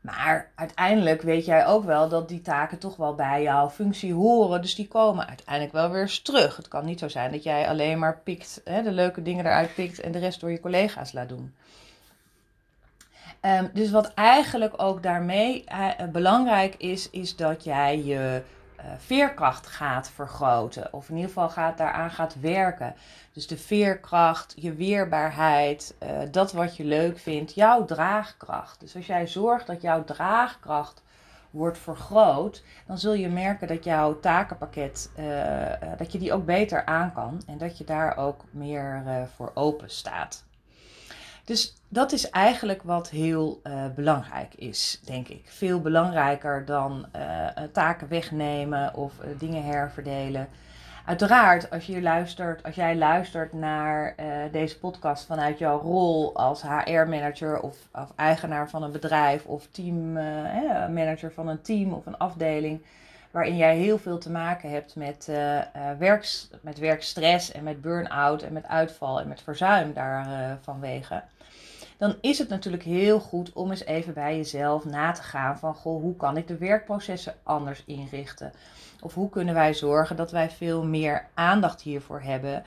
Maar 0.00 0.50
uiteindelijk 0.54 1.22
weet 1.22 1.44
jij 1.44 1.66
ook 1.66 1.84
wel 1.84 2.08
dat 2.08 2.28
die 2.28 2.40
taken 2.40 2.78
toch 2.78 2.96
wel 2.96 3.14
bij 3.14 3.42
jouw 3.42 3.70
functie 3.70 4.14
horen. 4.14 4.62
Dus 4.62 4.74
die 4.74 4.88
komen 4.88 5.28
uiteindelijk 5.28 5.72
wel 5.72 5.90
weer 5.90 6.00
eens 6.00 6.22
terug. 6.22 6.56
Het 6.56 6.68
kan 6.68 6.84
niet 6.84 6.98
zo 6.98 7.08
zijn 7.08 7.32
dat 7.32 7.42
jij 7.42 7.68
alleen 7.68 7.98
maar 7.98 8.18
pikt, 8.18 8.60
hè, 8.64 8.82
de 8.82 8.92
leuke 8.92 9.22
dingen 9.22 9.46
eruit 9.46 9.74
pikt 9.74 10.00
en 10.00 10.12
de 10.12 10.18
rest 10.18 10.40
door 10.40 10.50
je 10.50 10.60
collega's 10.60 11.12
laat 11.12 11.28
doen. 11.28 11.54
Um, 13.42 13.70
dus 13.72 13.90
wat 13.90 14.14
eigenlijk 14.14 14.82
ook 14.82 15.02
daarmee 15.02 15.64
uh, 15.72 15.90
belangrijk 16.12 16.74
is, 16.74 17.10
is 17.10 17.36
dat 17.36 17.64
jij 17.64 18.04
je 18.04 18.42
veerkracht 18.98 19.66
gaat 19.66 20.10
vergroten. 20.10 20.92
Of 20.92 21.08
in 21.08 21.14
ieder 21.14 21.28
geval 21.28 21.48
gaat, 21.48 21.78
daaraan 21.78 22.10
gaat 22.10 22.40
werken. 22.40 22.94
Dus 23.32 23.46
de 23.46 23.56
veerkracht, 23.56 24.54
je 24.56 24.74
weerbaarheid, 24.74 25.94
uh, 26.02 26.08
dat 26.30 26.52
wat 26.52 26.76
je 26.76 26.84
leuk 26.84 27.18
vindt, 27.18 27.54
jouw 27.54 27.84
draagkracht. 27.84 28.80
Dus 28.80 28.96
als 28.96 29.06
jij 29.06 29.26
zorgt 29.26 29.66
dat 29.66 29.82
jouw 29.82 30.04
draagkracht 30.04 31.02
wordt 31.50 31.78
vergroot, 31.78 32.62
dan 32.86 32.98
zul 32.98 33.12
je 33.12 33.28
merken 33.28 33.68
dat 33.68 33.84
jouw 33.84 34.20
takenpakket, 34.20 35.10
uh, 35.18 35.26
dat 35.96 36.12
je 36.12 36.18
die 36.18 36.32
ook 36.32 36.44
beter 36.44 36.84
aan 36.84 37.12
kan. 37.12 37.42
En 37.46 37.58
dat 37.58 37.78
je 37.78 37.84
daar 37.84 38.16
ook 38.16 38.44
meer 38.50 39.02
voor 39.36 39.50
open 39.54 39.90
staat. 39.90 40.44
Dus 41.50 41.74
dat 41.88 42.12
is 42.12 42.30
eigenlijk 42.30 42.82
wat 42.82 43.08
heel 43.08 43.60
uh, 43.64 43.84
belangrijk 43.94 44.54
is, 44.54 45.00
denk 45.04 45.28
ik. 45.28 45.42
Veel 45.44 45.80
belangrijker 45.80 46.64
dan 46.64 47.06
uh, 47.16 47.46
taken 47.72 48.08
wegnemen 48.08 48.94
of 48.94 49.12
uh, 49.18 49.38
dingen 49.38 49.64
herverdelen. 49.64 50.48
Uiteraard, 51.06 51.70
als, 51.70 51.86
je 51.86 52.02
luistert, 52.02 52.62
als 52.62 52.74
jij 52.74 52.96
luistert 52.96 53.52
naar 53.52 54.14
deze 54.52 54.78
podcast 54.78 55.26
vanuit 55.26 55.58
jouw 55.58 55.80
rol 55.80 56.34
als 56.34 56.62
HR-manager 56.62 57.60
of, 57.60 57.76
of, 57.92 58.12
eigenaar 58.16 58.70
van 58.70 58.82
een 58.82 58.92
bedrijf 58.92 59.44
of 59.44 59.66
teammanager 59.70 61.32
van 61.32 61.48
een 61.48 61.62
team 61.62 61.92
of 61.92 62.06
een 62.06 62.18
afdeling, 62.18 62.82
waarin 63.30 63.56
jij 63.56 63.76
heel 63.76 63.98
veel 63.98 64.18
te 64.18 64.30
maken 64.30 64.70
hebt 64.70 64.96
met, 64.96 65.28
werks, 65.98 66.50
met 66.60 66.78
werkstress 66.78 67.52
en 67.52 67.64
met 67.64 67.80
burn-out 67.80 68.42
en 68.42 68.52
met 68.52 68.66
uitval 68.66 69.20
en 69.20 69.28
met 69.28 69.42
verzuim 69.42 69.92
daar 69.92 70.58
vanwege 70.62 71.22
dan 72.00 72.16
is 72.20 72.38
het 72.38 72.48
natuurlijk 72.48 72.82
heel 72.82 73.20
goed 73.20 73.52
om 73.52 73.70
eens 73.70 73.84
even 73.84 74.14
bij 74.14 74.36
jezelf 74.36 74.84
na 74.84 75.12
te 75.12 75.22
gaan 75.22 75.58
van 75.58 75.74
goh, 75.74 76.02
hoe 76.02 76.16
kan 76.16 76.36
ik 76.36 76.48
de 76.48 76.56
werkprocessen 76.56 77.34
anders 77.42 77.82
inrichten? 77.86 78.52
Of 79.00 79.14
hoe 79.14 79.30
kunnen 79.30 79.54
wij 79.54 79.74
zorgen 79.74 80.16
dat 80.16 80.30
wij 80.30 80.50
veel 80.50 80.84
meer 80.84 81.26
aandacht 81.34 81.82
hiervoor 81.82 82.20
hebben 82.20 82.64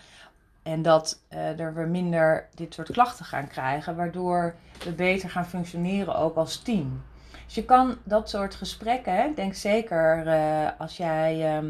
en 0.63 0.81
dat 0.81 1.19
uh, 1.33 1.59
er 1.59 1.73
we 1.73 1.85
minder 1.85 2.47
dit 2.55 2.73
soort 2.73 2.91
klachten 2.91 3.25
gaan 3.25 3.47
krijgen, 3.47 3.95
waardoor 3.95 4.55
we 4.83 4.91
beter 4.91 5.29
gaan 5.29 5.45
functioneren 5.45 6.15
ook 6.15 6.35
als 6.35 6.57
team. 6.57 7.03
Dus 7.45 7.55
je 7.55 7.65
kan 7.65 7.97
dat 8.03 8.29
soort 8.29 8.55
gesprekken, 8.55 9.15
hè, 9.15 9.33
denk 9.35 9.53
zeker 9.53 10.27
uh, 10.27 10.67
als 10.77 10.97
jij 10.97 11.61
uh, 11.61 11.69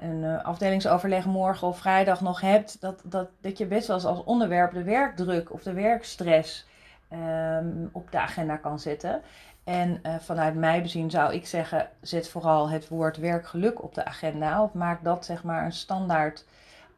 een 0.00 0.42
afdelingsoverleg 0.42 1.24
morgen 1.26 1.66
of 1.66 1.78
vrijdag 1.78 2.20
nog 2.20 2.40
hebt, 2.40 2.80
dat, 2.80 3.02
dat, 3.04 3.28
dat 3.40 3.58
je 3.58 3.66
best 3.66 3.86
wel 3.86 3.96
eens 3.96 4.04
als 4.04 4.24
onderwerp 4.24 4.72
de 4.72 4.82
werkdruk 4.82 5.52
of 5.52 5.62
de 5.62 5.72
werkstress 5.72 6.66
um, 7.12 7.88
op 7.92 8.10
de 8.10 8.18
agenda 8.18 8.56
kan 8.56 8.80
zetten. 8.80 9.22
En 9.64 10.00
uh, 10.02 10.14
vanuit 10.20 10.54
mij 10.54 10.82
bezien 10.82 11.10
zou 11.10 11.34
ik 11.34 11.46
zeggen, 11.46 11.88
zet 12.00 12.28
vooral 12.28 12.70
het 12.70 12.88
woord 12.88 13.16
werkgeluk 13.16 13.82
op 13.82 13.94
de 13.94 14.04
agenda. 14.04 14.62
Of 14.62 14.72
maak 14.72 15.04
dat 15.04 15.24
zeg 15.24 15.42
maar 15.42 15.64
een 15.64 15.72
standaard 15.72 16.44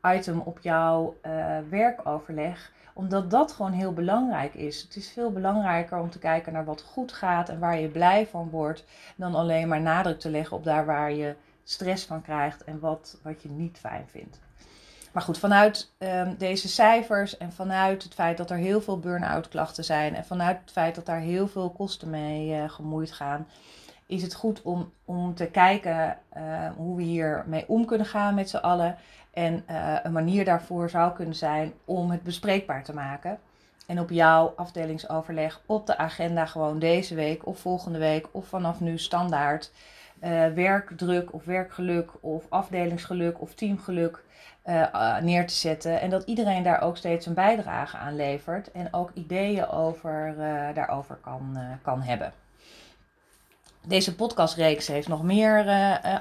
item 0.02 0.40
op 0.40 0.58
jouw 0.60 1.16
uh, 1.26 1.56
werkoverleg. 1.68 2.72
Omdat 2.94 3.30
dat 3.30 3.52
gewoon 3.52 3.72
heel 3.72 3.92
belangrijk 3.92 4.54
is. 4.54 4.82
Het 4.82 4.96
is 4.96 5.12
veel 5.12 5.32
belangrijker 5.32 5.98
om 5.98 6.10
te 6.10 6.18
kijken 6.18 6.52
naar 6.52 6.64
wat 6.64 6.82
goed 6.82 7.12
gaat 7.12 7.48
en 7.48 7.58
waar 7.58 7.78
je 7.78 7.88
blij 7.88 8.26
van 8.26 8.50
wordt. 8.50 8.84
Dan 9.16 9.34
alleen 9.34 9.68
maar 9.68 9.80
nadruk 9.80 10.20
te 10.20 10.30
leggen 10.30 10.56
op 10.56 10.64
daar 10.64 10.86
waar 10.86 11.12
je 11.12 11.34
stress 11.70 12.04
van 12.04 12.22
krijgt 12.22 12.64
en 12.64 12.80
wat, 12.80 13.18
wat 13.22 13.42
je 13.42 13.48
niet 13.48 13.78
fijn 13.78 14.04
vindt. 14.10 14.40
Maar 15.12 15.22
goed, 15.22 15.38
vanuit 15.38 15.90
um, 15.98 16.34
deze 16.38 16.68
cijfers 16.68 17.36
en 17.36 17.52
vanuit 17.52 18.02
het 18.02 18.14
feit 18.14 18.36
dat 18.36 18.50
er 18.50 18.56
heel 18.56 18.80
veel 18.80 18.98
burn-out 18.98 19.48
klachten 19.48 19.84
zijn 19.84 20.14
en 20.14 20.24
vanuit 20.24 20.58
het 20.60 20.70
feit 20.70 20.94
dat 20.94 21.06
daar 21.06 21.20
heel 21.20 21.48
veel 21.48 21.70
kosten 21.70 22.10
mee 22.10 22.50
uh, 22.50 22.70
gemoeid 22.70 23.12
gaan, 23.12 23.46
is 24.06 24.22
het 24.22 24.34
goed 24.34 24.62
om, 24.62 24.92
om 25.04 25.34
te 25.34 25.46
kijken 25.46 26.18
uh, 26.36 26.70
hoe 26.76 26.96
we 26.96 27.02
hiermee 27.02 27.64
om 27.68 27.84
kunnen 27.84 28.06
gaan 28.06 28.34
met 28.34 28.50
z'n 28.50 28.56
allen. 28.56 28.96
En 29.30 29.64
uh, 29.70 29.96
een 30.02 30.12
manier 30.12 30.44
daarvoor 30.44 30.90
zou 30.90 31.12
kunnen 31.12 31.34
zijn 31.34 31.72
om 31.84 32.10
het 32.10 32.22
bespreekbaar 32.22 32.84
te 32.84 32.94
maken. 32.94 33.38
En 33.86 34.00
op 34.00 34.10
jouw 34.10 34.52
afdelingsoverleg 34.56 35.60
op 35.66 35.86
de 35.86 35.96
agenda 35.96 36.46
gewoon 36.46 36.78
deze 36.78 37.14
week 37.14 37.46
of 37.46 37.58
volgende 37.58 37.98
week 37.98 38.28
of 38.30 38.46
vanaf 38.46 38.80
nu 38.80 38.98
standaard 38.98 39.70
uh, 40.22 40.46
werkdruk 40.46 41.32
of 41.32 41.44
werkgeluk 41.44 42.10
of 42.20 42.44
afdelingsgeluk 42.48 43.40
of 43.40 43.54
teamgeluk 43.54 44.22
uh, 44.66 45.18
neer 45.18 45.46
te 45.46 45.54
zetten. 45.54 46.00
En 46.00 46.10
dat 46.10 46.22
iedereen 46.24 46.62
daar 46.62 46.80
ook 46.80 46.96
steeds 46.96 47.26
een 47.26 47.34
bijdrage 47.34 47.96
aan 47.96 48.16
levert 48.16 48.72
en 48.72 48.88
ook 48.90 49.10
ideeën 49.14 49.68
over, 49.68 50.34
uh, 50.38 50.74
daarover 50.74 51.16
kan, 51.16 51.58
kan 51.82 52.02
hebben. 52.02 52.32
Deze 53.86 54.14
podcastreeks 54.14 54.86
heeft 54.86 55.08
nog 55.08 55.22
meer 55.22 55.64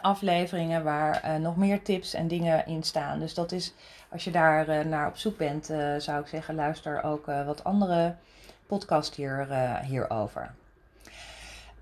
afleveringen 0.01 0.83
waar 0.83 1.39
nog 1.39 1.57
meer 1.57 1.81
tips 1.81 2.13
en 2.13 2.27
dingen 2.27 2.65
in 2.65 2.83
staan. 2.83 3.19
Dus 3.19 3.33
dat 3.33 3.51
is, 3.51 3.73
als 4.09 4.23
je 4.23 4.31
daar 4.31 4.87
naar 4.87 5.07
op 5.07 5.17
zoek 5.17 5.37
bent, 5.37 5.65
zou 5.97 6.21
ik 6.21 6.27
zeggen, 6.27 6.55
luister 6.55 7.03
ook 7.03 7.25
wat 7.25 7.63
andere 7.63 8.15
podcasts 8.67 9.15
hier, 9.15 9.47
hierover. 9.81 10.51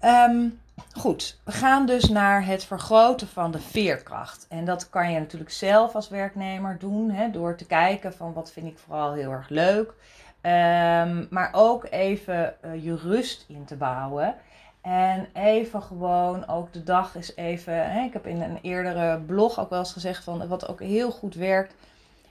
Um, 0.02 0.60
Goed, 0.94 1.40
we 1.44 1.52
gaan 1.52 1.86
dus 1.86 2.10
naar 2.10 2.46
het 2.46 2.64
vergroten 2.64 3.28
van 3.28 3.52
de 3.52 3.60
veerkracht. 3.60 4.46
En 4.50 4.66
dat 4.66 4.90
kan 4.90 5.12
je 5.12 5.20
natuurlijk 5.20 5.52
zelf 5.52 5.96
als 5.96 6.10
werknemer 6.10 6.78
doen, 6.80 7.10
hè, 7.10 7.32
door 7.32 7.56
te 7.56 7.66
kijken 7.66 8.14
van 8.14 8.34
wat 8.34 8.52
vind 8.52 8.68
ik 8.68 8.78
vooral 8.78 9.14
heel 9.14 9.32
erg 9.32 9.50
leuk. 9.50 9.94
Um, 10.42 11.28
maar 11.30 11.50
ook 11.52 11.86
even 11.90 12.56
uh, 12.66 12.84
je 12.84 12.96
rust 12.96 13.46
in 13.48 13.66
te 13.66 13.76
bouwen. 13.76 14.36
En 14.82 15.28
even 15.34 15.82
gewoon 15.82 16.48
ook 16.48 16.74
de 16.74 16.84
dag 16.84 17.16
is 17.16 17.36
even. 17.36 17.92
Hè, 17.92 18.04
ik 18.04 18.14
heb 18.14 18.28
in 18.28 18.42
een 18.42 18.60
eerdere 18.62 19.20
blog 19.20 19.60
ook 19.60 19.70
wel 19.70 19.80
eens 19.80 19.94
gezegd 19.94 20.24
van 20.24 20.48
wat 20.48 20.68
ook 20.68 20.80
heel 20.80 21.12
goed 21.12 21.36
werkt, 21.36 21.74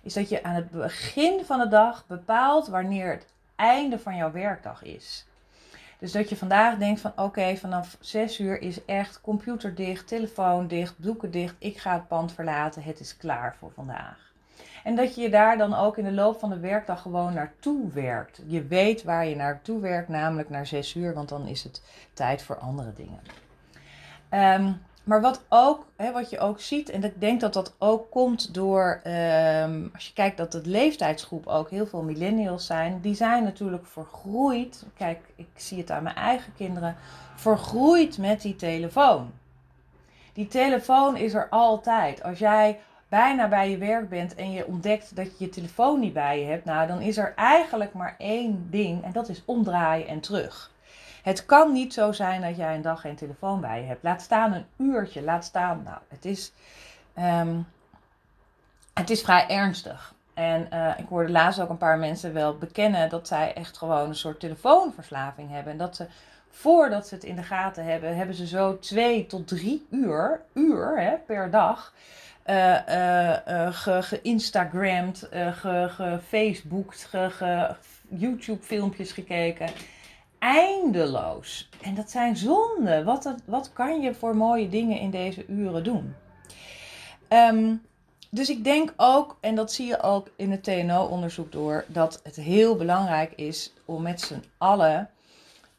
is 0.03 0.15
dat 0.15 0.29
je 0.29 0.43
aan 0.43 0.55
het 0.55 0.71
begin 0.71 1.45
van 1.45 1.59
de 1.59 1.69
dag 1.69 2.05
bepaalt 2.07 2.67
wanneer 2.69 3.11
het 3.11 3.27
einde 3.57 3.99
van 3.99 4.17
jouw 4.17 4.33
werkdag 4.33 4.83
is. 4.83 5.27
Dus 5.99 6.13
dat 6.13 6.29
je 6.29 6.37
vandaag 6.37 6.79
denkt 6.79 7.01
van 7.01 7.13
oké, 7.17 7.57
vanaf 7.57 7.97
6 8.01 8.41
uur 8.41 8.61
is 8.61 8.85
echt 8.85 9.21
computer 9.21 9.75
dicht, 9.75 10.09
telefoon 10.09 10.67
dicht, 10.67 10.99
boeken 10.99 11.31
dicht. 11.31 11.55
Ik 11.59 11.79
ga 11.79 11.93
het 11.93 12.09
pand 12.09 12.33
verlaten. 12.33 12.83
Het 12.83 13.01
is 13.01 13.17
klaar 13.17 13.57
voor 13.59 13.71
vandaag. 13.75 14.27
En 14.85 14.97
dat 14.97 15.15
je 15.15 15.31
daar 15.31 15.59
dan 15.59 15.75
ook 15.75 15.99
in 15.99 16.05
de 16.05 16.13
loop 16.13 16.39
van 16.39 16.51
de 16.51 16.59
werkdag 16.59 17.03
gewoon 17.03 17.35
naartoe 17.35 17.91
werkt. 17.93 18.43
Je 18.47 18.67
weet 18.67 19.03
waar 19.03 19.27
je 19.27 19.37
naartoe 19.37 19.81
werkt, 19.81 20.09
namelijk 20.09 20.51
naar 20.51 20.67
6 20.67 20.95
uur, 20.95 21.15
want 21.15 21.29
dan 21.29 21.47
is 21.47 21.63
het 21.63 21.83
tijd 22.13 22.43
voor 22.43 22.59
andere 22.59 22.93
dingen. 22.93 23.21
Um, 24.65 24.83
maar 25.07 25.21
wat, 25.21 25.45
ook, 25.49 25.87
hè, 25.97 26.13
wat 26.13 26.31
je 26.31 26.39
ook 26.39 26.61
ziet, 26.61 26.91
en 26.91 27.05
ik 27.05 27.21
denk 27.21 27.41
dat 27.41 27.53
dat 27.53 27.75
ook 27.79 28.11
komt 28.11 28.55
door, 28.55 29.01
um, 29.07 29.91
als 29.95 30.07
je 30.07 30.13
kijkt 30.15 30.37
dat 30.37 30.53
het 30.53 30.67
leeftijdsgroep 30.67 31.47
ook 31.47 31.71
heel 31.71 31.87
veel 31.87 32.03
millennials 32.03 32.67
zijn, 32.67 33.01
die 33.01 33.15
zijn 33.15 33.45
natuurlijk 33.45 33.87
vergroeid. 33.87 34.85
Kijk, 34.97 35.19
ik 35.37 35.49
zie 35.55 35.79
het 35.79 35.91
aan 35.91 36.03
mijn 36.03 36.17
eigen 36.17 36.53
kinderen, 36.57 36.97
vergroeid 37.35 38.19
met 38.19 38.41
die 38.41 38.57
telefoon. 38.57 39.31
Die 40.33 40.49
telefoon 40.49 41.17
is 41.17 41.35
er 41.35 41.49
altijd. 41.49 42.23
Als 42.23 42.39
jij 42.39 42.79
bijna 43.09 43.49
bij 43.49 43.71
je 43.71 43.79
werk 43.79 44.09
bent 44.09 44.35
en 44.35 44.53
je 44.53 44.67
ontdekt 44.67 45.17
dat 45.17 45.27
je 45.27 45.45
je 45.45 45.51
telefoon 45.51 46.01
niet 46.01 46.13
bij 46.13 46.41
je 46.41 46.47
hebt, 46.47 46.65
nou 46.65 46.87
dan 46.87 47.01
is 47.01 47.17
er 47.17 47.33
eigenlijk 47.37 47.93
maar 47.93 48.15
één 48.19 48.67
ding 48.71 49.05
en 49.05 49.13
dat 49.13 49.29
is 49.29 49.43
omdraaien 49.45 50.09
en 50.09 50.21
terug. 50.21 50.71
Het 51.27 51.47
kan 51.47 51.73
niet 51.73 51.93
zo 51.93 52.13
zijn 52.13 52.41
dat 52.41 52.57
jij 52.57 52.75
een 52.75 52.83
dag 52.83 53.01
geen 53.01 53.17
telefoon 53.17 53.61
bij 53.61 53.81
je 53.81 53.87
hebt. 53.87 54.03
Laat 54.03 54.23
staan 54.23 54.53
een 54.53 54.67
uurtje, 54.77 55.23
laat 55.23 55.45
staan. 55.45 55.83
Nou, 55.85 55.99
het 56.09 56.25
is, 56.25 56.53
ehm, 57.15 57.59
het 58.95 59.11
is 59.11 59.23
vrij 59.23 59.49
ernstig. 59.49 60.15
En 60.35 60.69
uh, 60.73 60.99
ik 60.99 61.05
hoorde 61.09 61.33
laatst 61.33 61.61
ook 61.61 61.69
een 61.69 61.79
paar 61.79 61.99
mensen 61.99 62.33
wel 62.33 62.59
bekennen 62.59 63.09
dat 63.09 63.29
zij 63.29 63.55
echt 63.55 63.79
gewoon 63.79 64.09
een 64.09 64.15
soort 64.15 64.41
telefoonverslaving 64.41 65.51
hebben. 65.51 65.73
En 65.73 65.79
dat 65.79 65.97
ze 65.97 66.07
voordat 66.51 67.09
ze 67.09 67.15
het 67.15 67.25
in 67.25 67.37
de 67.37 67.43
gaten 67.43 67.85
hebben, 67.85 68.17
hebben 68.17 68.35
ze 68.35 68.47
zo 68.47 68.79
twee 68.79 69.27
tot 69.27 69.49
drie 69.49 69.87
uur, 69.91 70.41
uur 70.53 71.01
hè, 71.01 71.17
per 71.17 71.51
dag 71.51 71.93
uh, 72.47 72.75
uh, 72.89 73.73
ge, 73.73 74.03
geïnstagramd, 74.03 75.29
ge, 75.31 75.89
gefaceboekt, 75.91 77.05
ge, 77.05 77.31
ge, 77.31 77.75
YouTube-filmpjes 78.09 79.13
gekeken. 79.13 79.69
Eindeloos. 80.47 81.69
En 81.83 81.95
dat 81.95 82.11
zijn 82.11 82.37
zonden. 82.37 83.05
Wat, 83.05 83.35
wat 83.45 83.73
kan 83.73 84.01
je 84.01 84.15
voor 84.15 84.37
mooie 84.37 84.69
dingen 84.69 85.01
in 85.01 85.11
deze 85.11 85.47
uren 85.47 85.85
doen? 85.85 86.15
Um, 87.29 87.83
dus 88.31 88.51
ik 88.51 88.65
denk 88.65 88.93
ook, 88.97 89.37
en 89.41 89.55
dat 89.55 89.73
zie 89.73 89.87
je 89.87 90.03
ook 90.03 90.31
in 90.37 90.51
het 90.51 90.63
TNO-onderzoek 90.63 91.53
door, 91.53 91.85
dat 91.89 92.21
het 92.23 92.37
heel 92.37 92.77
belangrijk 92.77 93.33
is 93.33 93.73
om 93.85 94.03
met 94.03 94.21
z'n 94.21 94.45
allen 94.59 95.11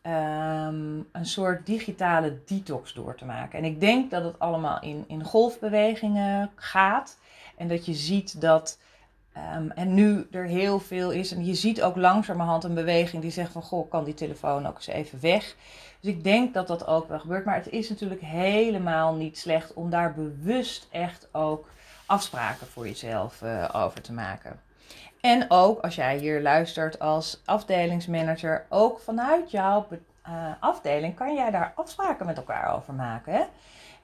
um, 0.04 1.08
een 1.12 1.26
soort 1.26 1.66
digitale 1.66 2.40
detox 2.46 2.94
door 2.94 3.16
te 3.16 3.26
maken. 3.26 3.60
En 3.60 3.66
ik 3.66 3.80
denk 3.80 4.12
dat 4.12 4.24
het 4.24 4.40
allemaal 4.40 4.82
in, 4.82 5.04
in 5.08 5.24
golfbewegingen 5.24 6.52
gaat. 6.56 7.18
En 7.58 7.68
dat 7.68 7.86
je 7.86 7.94
ziet 7.94 8.42
dat, 8.42 8.80
um, 9.56 9.72
en 9.72 9.94
nu 9.94 10.28
er 10.32 10.46
heel 10.46 10.80
veel 10.80 11.12
is, 11.12 11.32
en 11.32 11.46
je 11.46 11.56
ziet 11.56 11.82
ook 11.82 11.96
langzamerhand 11.96 12.64
een 12.64 12.74
beweging 12.74 13.22
die 13.22 13.32
zegt 13.32 13.52
van, 13.52 13.62
goh, 13.62 13.90
kan 13.90 14.04
die 14.04 14.14
telefoon 14.14 14.68
ook 14.68 14.76
eens 14.76 14.88
even 14.88 15.20
weg. 15.22 15.56
Dus 16.00 16.12
ik 16.12 16.24
denk 16.24 16.54
dat 16.54 16.68
dat 16.68 16.88
ook 16.88 17.08
wel 17.08 17.20
gebeurt. 17.20 17.46
Maar 17.46 17.56
het 17.56 17.70
is 17.70 17.90
natuurlijk 17.90 18.22
helemaal 18.22 19.14
niet 19.14 19.38
slecht 19.38 19.74
om 19.74 19.90
daar 19.90 20.14
bewust 20.14 20.88
echt 20.92 21.28
ook 21.32 21.70
afspraken 22.06 22.68
voor 22.68 22.88
jezelf 22.88 23.42
uh, 23.42 23.70
over 23.74 24.02
te 24.02 24.14
maken. 24.14 24.60
En 25.22 25.46
ook 25.48 25.82
als 25.82 25.96
jij 25.96 26.18
hier 26.18 26.42
luistert 26.42 27.00
als 27.00 27.42
afdelingsmanager, 27.46 28.66
ook 28.70 29.00
vanuit 29.00 29.52
jouw 29.52 29.88
uh, 29.92 30.34
afdeling 30.60 31.16
kan 31.16 31.36
jij 31.36 31.52
daar 31.52 31.74
afspraken 31.76 32.26
met 32.26 32.38
elkaar 32.38 32.76
over 32.76 32.94
maken. 32.94 33.34
Hè? 33.34 33.44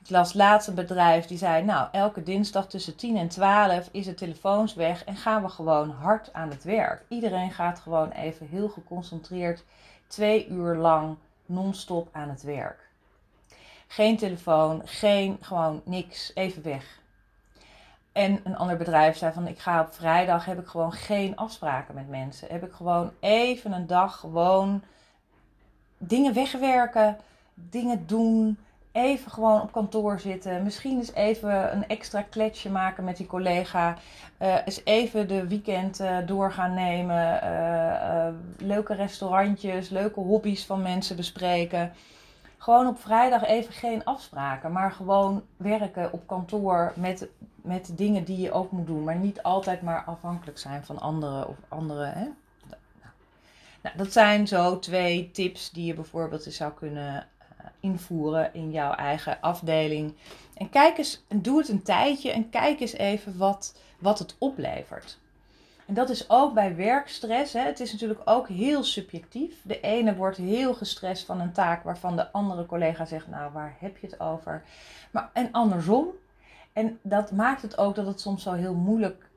Ik 0.04 0.10
las 0.10 0.34
laatst 0.34 0.68
een 0.68 0.76
bedrijf 0.76 1.26
die 1.26 1.38
zei: 1.38 1.64
Nou, 1.64 1.88
elke 1.92 2.24
dinsdag 2.24 2.68
tussen 2.68 2.96
10 2.96 3.18
en 3.18 3.28
12 3.28 3.90
is 3.92 4.06
het 4.06 4.18
telefoons 4.18 4.74
weg 4.74 5.04
en 5.04 5.16
gaan 5.16 5.42
we 5.42 5.50
gewoon 5.50 5.90
hard 5.90 6.34
aan 6.34 6.50
het 6.50 6.64
werk. 6.64 7.06
Iedereen 7.08 7.52
gaat 7.52 7.80
gewoon 7.80 8.10
even 8.12 8.48
heel 8.48 8.70
geconcentreerd 8.70 9.64
twee 10.08 10.48
uur 10.48 10.76
lang 10.76 11.18
non-stop 11.46 12.10
aan 12.12 12.30
het 12.30 12.44
werk. 12.44 12.90
Geen 13.88 14.18
telefoon, 14.18 14.82
geen 14.86 15.38
gewoon 15.42 15.82
niks, 15.86 16.32
even 16.36 16.64
weg. 16.64 17.00
En 18.12 18.40
een 18.44 18.58
ander 18.58 18.78
bedrijf 18.78 19.18
zei 19.18 19.34
van 19.34 19.48
ik 19.48 19.60
ga 19.60 19.82
op 19.82 19.94
vrijdag 19.94 20.46
heb 20.46 20.60
ik 20.60 20.68
gewoon 20.68 20.92
geen 20.92 21.36
afspraken 21.36 21.96
met 21.96 22.10
mensen. 22.10 22.48
Heb 22.52 22.64
ik 22.66 22.74
gewoon 22.74 23.12
even 23.20 23.72
een 23.72 23.88
dag 23.88 24.20
gewoon 24.20 24.84
dingen 25.98 26.34
wegwerken, 26.34 27.18
dingen 27.54 28.08
doen. 28.08 28.58
Even 28.94 29.32
gewoon 29.32 29.62
op 29.62 29.72
kantoor 29.72 30.20
zitten. 30.20 30.64
Misschien 30.64 30.98
eens 30.98 31.14
even 31.14 31.76
een 31.76 31.88
extra 31.88 32.22
kletsje 32.22 32.70
maken 32.70 33.04
met 33.04 33.18
die 33.18 33.26
collega. 33.26 33.98
Uh, 34.42 34.56
eens 34.66 34.82
even 34.84 35.28
de 35.28 35.48
weekend 35.48 36.02
uh, 36.02 36.18
door 36.26 36.52
gaan 36.52 36.74
nemen. 36.74 37.40
Uh, 37.44 38.68
leuke 38.68 38.94
restaurantjes, 38.94 39.90
leuke 39.90 40.20
hobby's 40.20 40.66
van 40.66 40.82
mensen 40.82 41.16
bespreken. 41.16 41.94
Gewoon 42.58 42.88
op 42.88 43.00
vrijdag 43.00 43.46
even 43.46 43.74
geen 43.74 44.04
afspraken, 44.04 44.72
maar 44.72 44.92
gewoon 44.92 45.44
werken 45.58 46.14
op 46.14 46.28
kantoor 46.28 46.94
met 46.96 47.28
met 47.64 47.92
dingen 47.98 48.24
die 48.24 48.42
je 48.42 48.52
ook 48.52 48.72
moet 48.72 48.88
doen, 48.88 49.04
maar 49.04 49.16
niet 49.16 49.44
altijd 49.44 49.82
maar 49.82 50.04
afhankelijk 50.04 50.58
zijn 50.58 50.86
van 50.86 51.00
anderen 51.00 51.48
of 51.48 51.56
anderen. 51.68 52.14
Hè? 52.14 52.24
Nou, 52.70 52.82
nou, 53.82 53.98
dat 53.98 54.12
zijn 54.12 54.48
zo 54.48 54.80
twee 54.80 55.32
tips 55.32 55.72
die 55.72 55.86
je 55.86 55.94
bijvoorbeeld 55.94 56.44
zou 56.44 56.72
kunnen 56.72 57.28
invoeren 57.80 58.54
in 58.54 58.72
jouw 58.72 58.94
eigen 58.94 59.42
afdeling. 59.42 60.14
En 60.54 60.70
kijk 60.70 60.98
eens, 60.98 61.24
en 61.28 61.42
doe 61.42 61.58
het 61.58 61.70
een 61.70 61.84
tijdje 61.84 62.32
en 62.32 62.50
kijk 62.50 62.80
eens 62.80 62.94
even 62.94 63.38
wat, 63.38 63.78
wat 64.00 64.20
het 64.20 64.36
oplevert. 64.38 65.18
En 65.86 65.94
dat 65.94 66.10
is 66.10 66.30
ook 66.30 66.54
bij 66.54 66.76
werkstress. 66.76 67.54
Hè. 67.54 67.60
Het 67.60 67.80
is 67.80 67.92
natuurlijk 67.92 68.22
ook 68.26 68.48
heel 68.48 68.84
subjectief. 68.84 69.56
De 69.64 69.80
ene 69.80 70.16
wordt 70.16 70.38
heel 70.38 70.74
gestrest 70.74 71.26
van 71.26 71.40
een 71.40 71.54
taak 71.54 71.84
waarvan 71.84 72.16
de 72.16 72.32
andere 72.32 72.66
collega 72.66 73.06
zegt: 73.06 73.28
Nou, 73.28 73.52
waar 73.52 73.76
heb 73.80 73.98
je 73.98 74.08
het 74.08 74.20
over? 74.20 74.64
Maar, 75.12 75.30
en 75.34 75.52
andersom. 75.52 76.08
En 76.74 77.00
dat 77.02 77.32
maakt 77.32 77.62
het 77.62 77.78
ook 77.78 77.96
dat 77.96 78.06
het 78.06 78.22
soms 78.22 78.44
zo 78.44 78.52
heel 78.52 78.74
moeilijk 78.74 79.30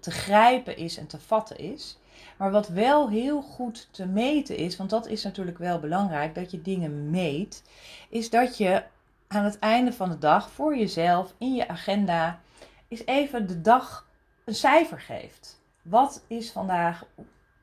te 0.00 0.10
grijpen 0.10 0.76
is 0.76 0.96
en 0.96 1.06
te 1.06 1.20
vatten 1.20 1.58
is. 1.58 1.98
Maar 2.36 2.50
wat 2.50 2.68
wel 2.68 3.08
heel 3.08 3.42
goed 3.42 3.88
te 3.90 4.06
meten 4.06 4.56
is, 4.56 4.76
want 4.76 4.90
dat 4.90 5.06
is 5.06 5.22
natuurlijk 5.22 5.58
wel 5.58 5.78
belangrijk, 5.78 6.34
dat 6.34 6.50
je 6.50 6.62
dingen 6.62 7.10
meet, 7.10 7.62
is 8.08 8.30
dat 8.30 8.56
je 8.56 8.82
aan 9.28 9.44
het 9.44 9.58
einde 9.58 9.92
van 9.92 10.08
de 10.08 10.18
dag 10.18 10.50
voor 10.50 10.76
jezelf 10.76 11.34
in 11.38 11.54
je 11.54 11.68
agenda 11.68 12.40
eens 12.88 13.06
even 13.06 13.46
de 13.46 13.60
dag 13.60 14.06
een 14.44 14.54
cijfer 14.54 15.00
geeft. 15.00 15.60
Wat 15.82 16.24
is 16.26 16.50
vandaag, 16.50 17.04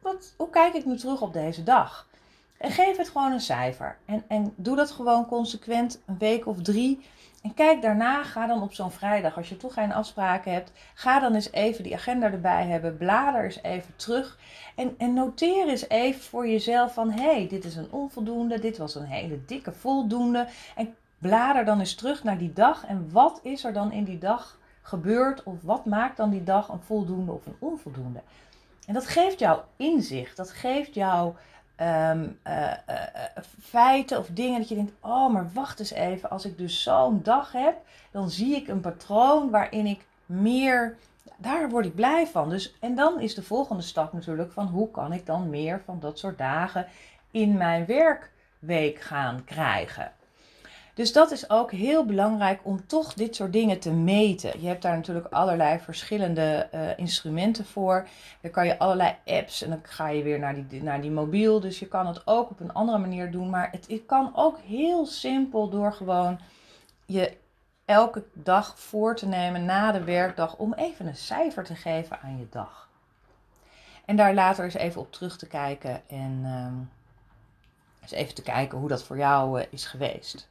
wat, 0.01 0.33
hoe 0.37 0.49
kijk 0.49 0.73
ik 0.73 0.85
nu 0.85 0.97
terug 0.97 1.21
op 1.21 1.33
deze 1.33 1.63
dag? 1.63 2.07
En 2.57 2.71
geef 2.71 2.97
het 2.97 3.09
gewoon 3.09 3.31
een 3.31 3.39
cijfer. 3.39 3.97
En, 4.05 4.23
en 4.27 4.53
doe 4.55 4.75
dat 4.75 4.91
gewoon 4.91 5.25
consequent 5.25 6.01
een 6.05 6.17
week 6.17 6.45
of 6.45 6.61
drie. 6.61 7.05
En 7.47 7.53
kijk 7.53 7.81
daarna, 7.81 8.23
ga 8.23 8.47
dan 8.47 8.61
op 8.61 8.73
zo'n 8.73 8.91
vrijdag, 8.91 9.37
als 9.37 9.49
je 9.49 9.57
toch 9.57 9.73
geen 9.73 9.93
afspraken 9.93 10.51
hebt, 10.51 10.71
ga 10.93 11.19
dan 11.19 11.33
eens 11.33 11.51
even 11.51 11.83
die 11.83 11.95
agenda 11.95 12.31
erbij 12.31 12.65
hebben. 12.65 12.97
Blader 12.97 13.43
eens 13.43 13.61
even 13.61 13.95
terug. 13.95 14.37
En, 14.75 14.95
en 14.97 15.13
noteer 15.13 15.67
eens 15.67 15.89
even 15.89 16.21
voor 16.21 16.47
jezelf 16.47 16.93
van, 16.93 17.11
hé, 17.11 17.33
hey, 17.33 17.47
dit 17.47 17.65
is 17.65 17.75
een 17.75 17.91
onvoldoende, 17.91 18.59
dit 18.59 18.77
was 18.77 18.95
een 18.95 19.05
hele 19.05 19.45
dikke 19.45 19.71
voldoende. 19.71 20.47
En 20.75 20.95
blader 21.17 21.65
dan 21.65 21.79
eens 21.79 21.95
terug 21.95 22.23
naar 22.23 22.37
die 22.37 22.53
dag. 22.53 22.85
En 22.85 23.09
wat 23.11 23.39
is 23.43 23.63
er 23.63 23.73
dan 23.73 23.91
in 23.91 24.03
die 24.03 24.19
dag 24.19 24.57
gebeurd? 24.81 25.43
Of 25.43 25.61
wat 25.61 25.85
maakt 25.85 26.17
dan 26.17 26.29
die 26.29 26.43
dag 26.43 26.69
een 26.69 26.81
voldoende 26.81 27.31
of 27.31 27.45
een 27.45 27.57
onvoldoende? 27.59 28.21
En 28.87 28.93
dat 28.93 29.07
geeft 29.07 29.39
jou 29.39 29.59
inzicht, 29.75 30.37
dat 30.37 30.51
geeft 30.51 30.93
jou 30.93 31.33
um, 31.81 32.39
uh, 32.47 32.63
uh, 32.63 33.43
feiten 33.61 34.17
of 34.17 34.27
dingen 34.27 34.59
dat 34.59 34.69
je 34.69 34.75
denkt: 34.75 34.93
oh, 34.99 35.33
maar 35.33 35.49
wacht 35.53 35.79
eens 35.79 35.91
even. 35.91 36.29
Als 36.29 36.45
ik 36.45 36.57
dus 36.57 36.83
zo'n 36.83 37.19
dag 37.23 37.51
heb, 37.51 37.75
dan 38.11 38.29
zie 38.29 38.55
ik 38.55 38.67
een 38.67 38.81
patroon 38.81 39.49
waarin 39.49 39.85
ik 39.85 40.05
meer. 40.25 40.97
Daar 41.37 41.69
word 41.69 41.85
ik 41.85 41.95
blij 41.95 42.27
van. 42.27 42.49
Dus, 42.49 42.75
en 42.79 42.95
dan 42.95 43.19
is 43.19 43.35
de 43.35 43.43
volgende 43.43 43.81
stap 43.81 44.13
natuurlijk 44.13 44.51
van 44.51 44.67
hoe 44.67 44.91
kan 44.91 45.13
ik 45.13 45.25
dan 45.25 45.49
meer 45.49 45.81
van 45.85 45.99
dat 45.99 46.19
soort 46.19 46.37
dagen 46.37 46.87
in 47.31 47.57
mijn 47.57 47.85
werkweek 47.85 48.99
gaan 48.99 49.43
krijgen. 49.43 50.11
Dus 50.97 51.13
dat 51.13 51.31
is 51.31 51.49
ook 51.49 51.71
heel 51.71 52.05
belangrijk 52.05 52.59
om 52.63 52.87
toch 52.87 53.13
dit 53.13 53.35
soort 53.35 53.53
dingen 53.53 53.79
te 53.79 53.91
meten. 53.91 54.61
Je 54.61 54.67
hebt 54.67 54.81
daar 54.81 54.95
natuurlijk 54.95 55.33
allerlei 55.33 55.79
verschillende 55.79 56.69
uh, 56.73 56.97
instrumenten 56.97 57.65
voor. 57.65 58.07
Dan 58.41 58.51
kan 58.51 58.65
je 58.65 58.79
allerlei 58.79 59.15
apps 59.25 59.61
en 59.61 59.69
dan 59.69 59.79
ga 59.83 60.07
je 60.09 60.23
weer 60.23 60.39
naar 60.39 60.67
die, 60.67 60.83
naar 60.83 61.01
die 61.01 61.11
mobiel. 61.11 61.59
Dus 61.59 61.79
je 61.79 61.87
kan 61.87 62.07
het 62.07 62.27
ook 62.27 62.49
op 62.49 62.59
een 62.59 62.73
andere 62.73 62.97
manier 62.97 63.31
doen. 63.31 63.49
Maar 63.49 63.71
het, 63.71 63.87
het 63.87 64.05
kan 64.05 64.31
ook 64.35 64.59
heel 64.59 65.05
simpel 65.05 65.69
door 65.69 65.93
gewoon 65.93 66.39
je 67.05 67.37
elke 67.85 68.23
dag 68.33 68.79
voor 68.79 69.15
te 69.15 69.27
nemen 69.27 69.65
na 69.65 69.91
de 69.91 70.03
werkdag 70.03 70.55
om 70.55 70.73
even 70.73 71.07
een 71.07 71.15
cijfer 71.15 71.63
te 71.63 71.75
geven 71.75 72.19
aan 72.21 72.37
je 72.37 72.47
dag. 72.49 72.89
En 74.05 74.15
daar 74.15 74.33
later 74.33 74.63
eens 74.63 74.73
even 74.73 75.01
op 75.01 75.11
terug 75.11 75.37
te 75.37 75.47
kijken 75.47 76.01
en 76.07 76.41
uh, 76.43 78.01
eens 78.01 78.11
even 78.11 78.35
te 78.35 78.41
kijken 78.41 78.77
hoe 78.77 78.89
dat 78.89 79.03
voor 79.03 79.17
jou 79.17 79.59
uh, 79.59 79.65
is 79.69 79.85
geweest. 79.85 80.47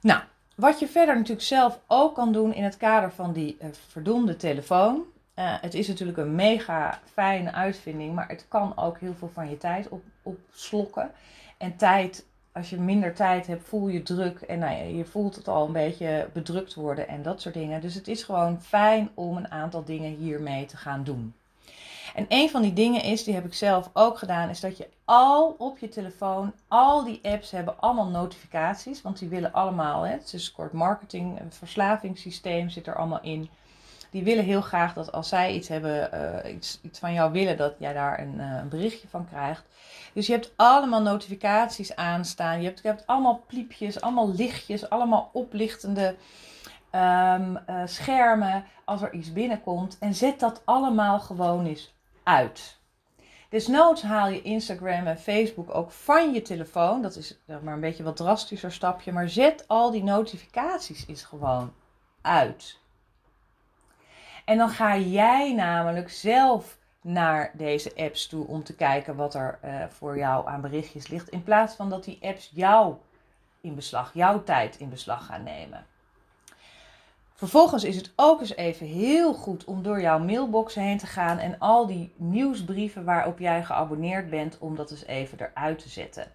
Nou, 0.00 0.20
wat 0.54 0.78
je 0.78 0.88
verder 0.88 1.14
natuurlijk 1.14 1.46
zelf 1.46 1.80
ook 1.86 2.14
kan 2.14 2.32
doen 2.32 2.54
in 2.54 2.64
het 2.64 2.76
kader 2.76 3.12
van 3.12 3.32
die 3.32 3.56
uh, 3.96 4.34
telefoon. 4.36 4.96
Uh, 5.38 5.54
het 5.60 5.74
is 5.74 5.88
natuurlijk 5.88 6.18
een 6.18 6.34
mega 6.34 7.00
fijne 7.12 7.52
uitvinding, 7.52 8.14
maar 8.14 8.28
het 8.28 8.44
kan 8.48 8.76
ook 8.76 8.98
heel 8.98 9.14
veel 9.14 9.30
van 9.32 9.50
je 9.50 9.58
tijd 9.58 9.88
op, 9.88 10.02
opslokken. 10.22 11.10
En 11.58 11.76
tijd, 11.76 12.26
als 12.52 12.70
je 12.70 12.80
minder 12.80 13.14
tijd 13.14 13.46
hebt, 13.46 13.68
voel 13.68 13.88
je 13.88 14.02
druk 14.02 14.40
en 14.40 14.58
nou 14.58 14.76
je 14.76 15.04
voelt 15.04 15.36
het 15.36 15.48
al 15.48 15.66
een 15.66 15.72
beetje 15.72 16.28
bedrukt 16.32 16.74
worden 16.74 17.08
en 17.08 17.22
dat 17.22 17.40
soort 17.40 17.54
dingen. 17.54 17.80
Dus 17.80 17.94
het 17.94 18.08
is 18.08 18.22
gewoon 18.22 18.62
fijn 18.62 19.10
om 19.14 19.36
een 19.36 19.50
aantal 19.50 19.84
dingen 19.84 20.14
hiermee 20.14 20.64
te 20.64 20.76
gaan 20.76 21.04
doen. 21.04 21.34
En 22.14 22.26
een 22.28 22.50
van 22.50 22.62
die 22.62 22.72
dingen 22.72 23.02
is, 23.02 23.24
die 23.24 23.34
heb 23.34 23.44
ik 23.44 23.54
zelf 23.54 23.90
ook 23.92 24.18
gedaan, 24.18 24.48
is 24.48 24.60
dat 24.60 24.76
je 24.76 24.88
al 25.04 25.54
op 25.58 25.78
je 25.78 25.88
telefoon, 25.88 26.52
al 26.68 27.04
die 27.04 27.20
apps 27.22 27.50
hebben 27.50 27.80
allemaal 27.80 28.08
notificaties, 28.08 29.02
want 29.02 29.18
die 29.18 29.28
willen 29.28 29.52
allemaal, 29.52 30.02
hè, 30.02 30.12
het 30.12 30.32
is 30.32 30.52
kort 30.52 30.72
marketing, 30.72 31.40
een 31.40 31.52
verslavingssysteem 31.52 32.68
zit 32.68 32.86
er 32.86 32.96
allemaal 32.96 33.22
in. 33.22 33.48
Die 34.10 34.24
willen 34.24 34.44
heel 34.44 34.60
graag 34.60 34.94
dat 34.94 35.12
als 35.12 35.28
zij 35.28 35.54
iets 35.54 35.68
hebben, 35.68 36.12
eh, 36.12 36.54
iets, 36.54 36.80
van 36.92 37.12
jou 37.12 37.32
willen, 37.32 37.56
dat 37.56 37.74
jij 37.78 37.92
daar 37.92 38.20
een, 38.20 38.34
uh, 38.36 38.56
een, 38.60 38.68
berichtje 38.68 39.08
van 39.08 39.28
krijgt. 39.28 39.64
Dus 40.12 40.26
je 40.26 40.32
hebt 40.32 40.52
allemaal 40.56 41.02
notificaties 41.02 41.96
aanstaan. 41.96 42.60
Je 42.60 42.66
hebt, 42.66 42.80
je 42.82 42.88
hebt 42.88 43.06
allemaal 43.06 43.44
pliepjes, 43.46 44.00
allemaal 44.00 44.32
lichtjes, 44.34 44.90
allemaal 44.90 45.30
oplichtende 45.32 46.14
um, 46.92 47.58
uh, 47.70 47.82
schermen 47.84 48.64
als 48.84 49.02
er 49.02 49.12
iets 49.12 49.32
binnenkomt. 49.32 49.98
En 49.98 50.14
zet 50.14 50.40
dat 50.40 50.62
allemaal 50.64 51.20
gewoon 51.20 51.66
eens 51.66 51.94
uit. 52.28 52.76
Desnoods 53.48 54.02
haal 54.02 54.28
je 54.28 54.42
Instagram 54.42 55.06
en 55.06 55.18
Facebook 55.18 55.74
ook 55.74 55.90
van 55.90 56.32
je 56.32 56.42
telefoon. 56.42 57.02
Dat 57.02 57.16
is 57.16 57.38
maar 57.62 57.74
een 57.74 57.80
beetje 57.80 58.02
wat 58.02 58.16
drastischer 58.16 58.72
stapje. 58.72 59.12
Maar 59.12 59.28
zet 59.28 59.68
al 59.68 59.90
die 59.90 60.02
notificaties 60.02 61.04
eens 61.06 61.22
gewoon 61.22 61.72
uit. 62.22 62.78
En 64.44 64.58
dan 64.58 64.68
ga 64.68 64.96
jij 64.96 65.54
namelijk 65.54 66.10
zelf 66.10 66.78
naar 67.00 67.50
deze 67.54 67.92
apps 67.96 68.26
toe 68.26 68.46
om 68.46 68.64
te 68.64 68.74
kijken 68.74 69.16
wat 69.16 69.34
er 69.34 69.58
uh, 69.64 69.84
voor 69.88 70.18
jou 70.18 70.48
aan 70.48 70.60
berichtjes 70.60 71.08
ligt. 71.08 71.28
In 71.28 71.42
plaats 71.42 71.74
van 71.74 71.90
dat 71.90 72.04
die 72.04 72.18
apps 72.22 72.50
jou 72.54 72.94
in 73.60 73.74
beslag, 73.74 74.10
jouw 74.14 74.42
tijd 74.44 74.76
in 74.76 74.88
beslag 74.88 75.26
gaan 75.26 75.42
nemen. 75.42 75.86
Vervolgens 77.38 77.84
is 77.84 77.96
het 77.96 78.12
ook 78.16 78.40
eens 78.40 78.56
even 78.56 78.86
heel 78.86 79.34
goed 79.34 79.64
om 79.64 79.82
door 79.82 80.00
jouw 80.00 80.18
mailbox 80.18 80.74
heen 80.74 80.98
te 80.98 81.06
gaan 81.06 81.38
en 81.38 81.58
al 81.58 81.86
die 81.86 82.12
nieuwsbrieven 82.16 83.04
waarop 83.04 83.38
jij 83.38 83.64
geabonneerd 83.64 84.30
bent, 84.30 84.58
om 84.58 84.76
dat 84.76 84.90
eens 84.90 85.04
even 85.04 85.38
eruit 85.40 85.78
te 85.78 85.88
zetten. 85.88 86.26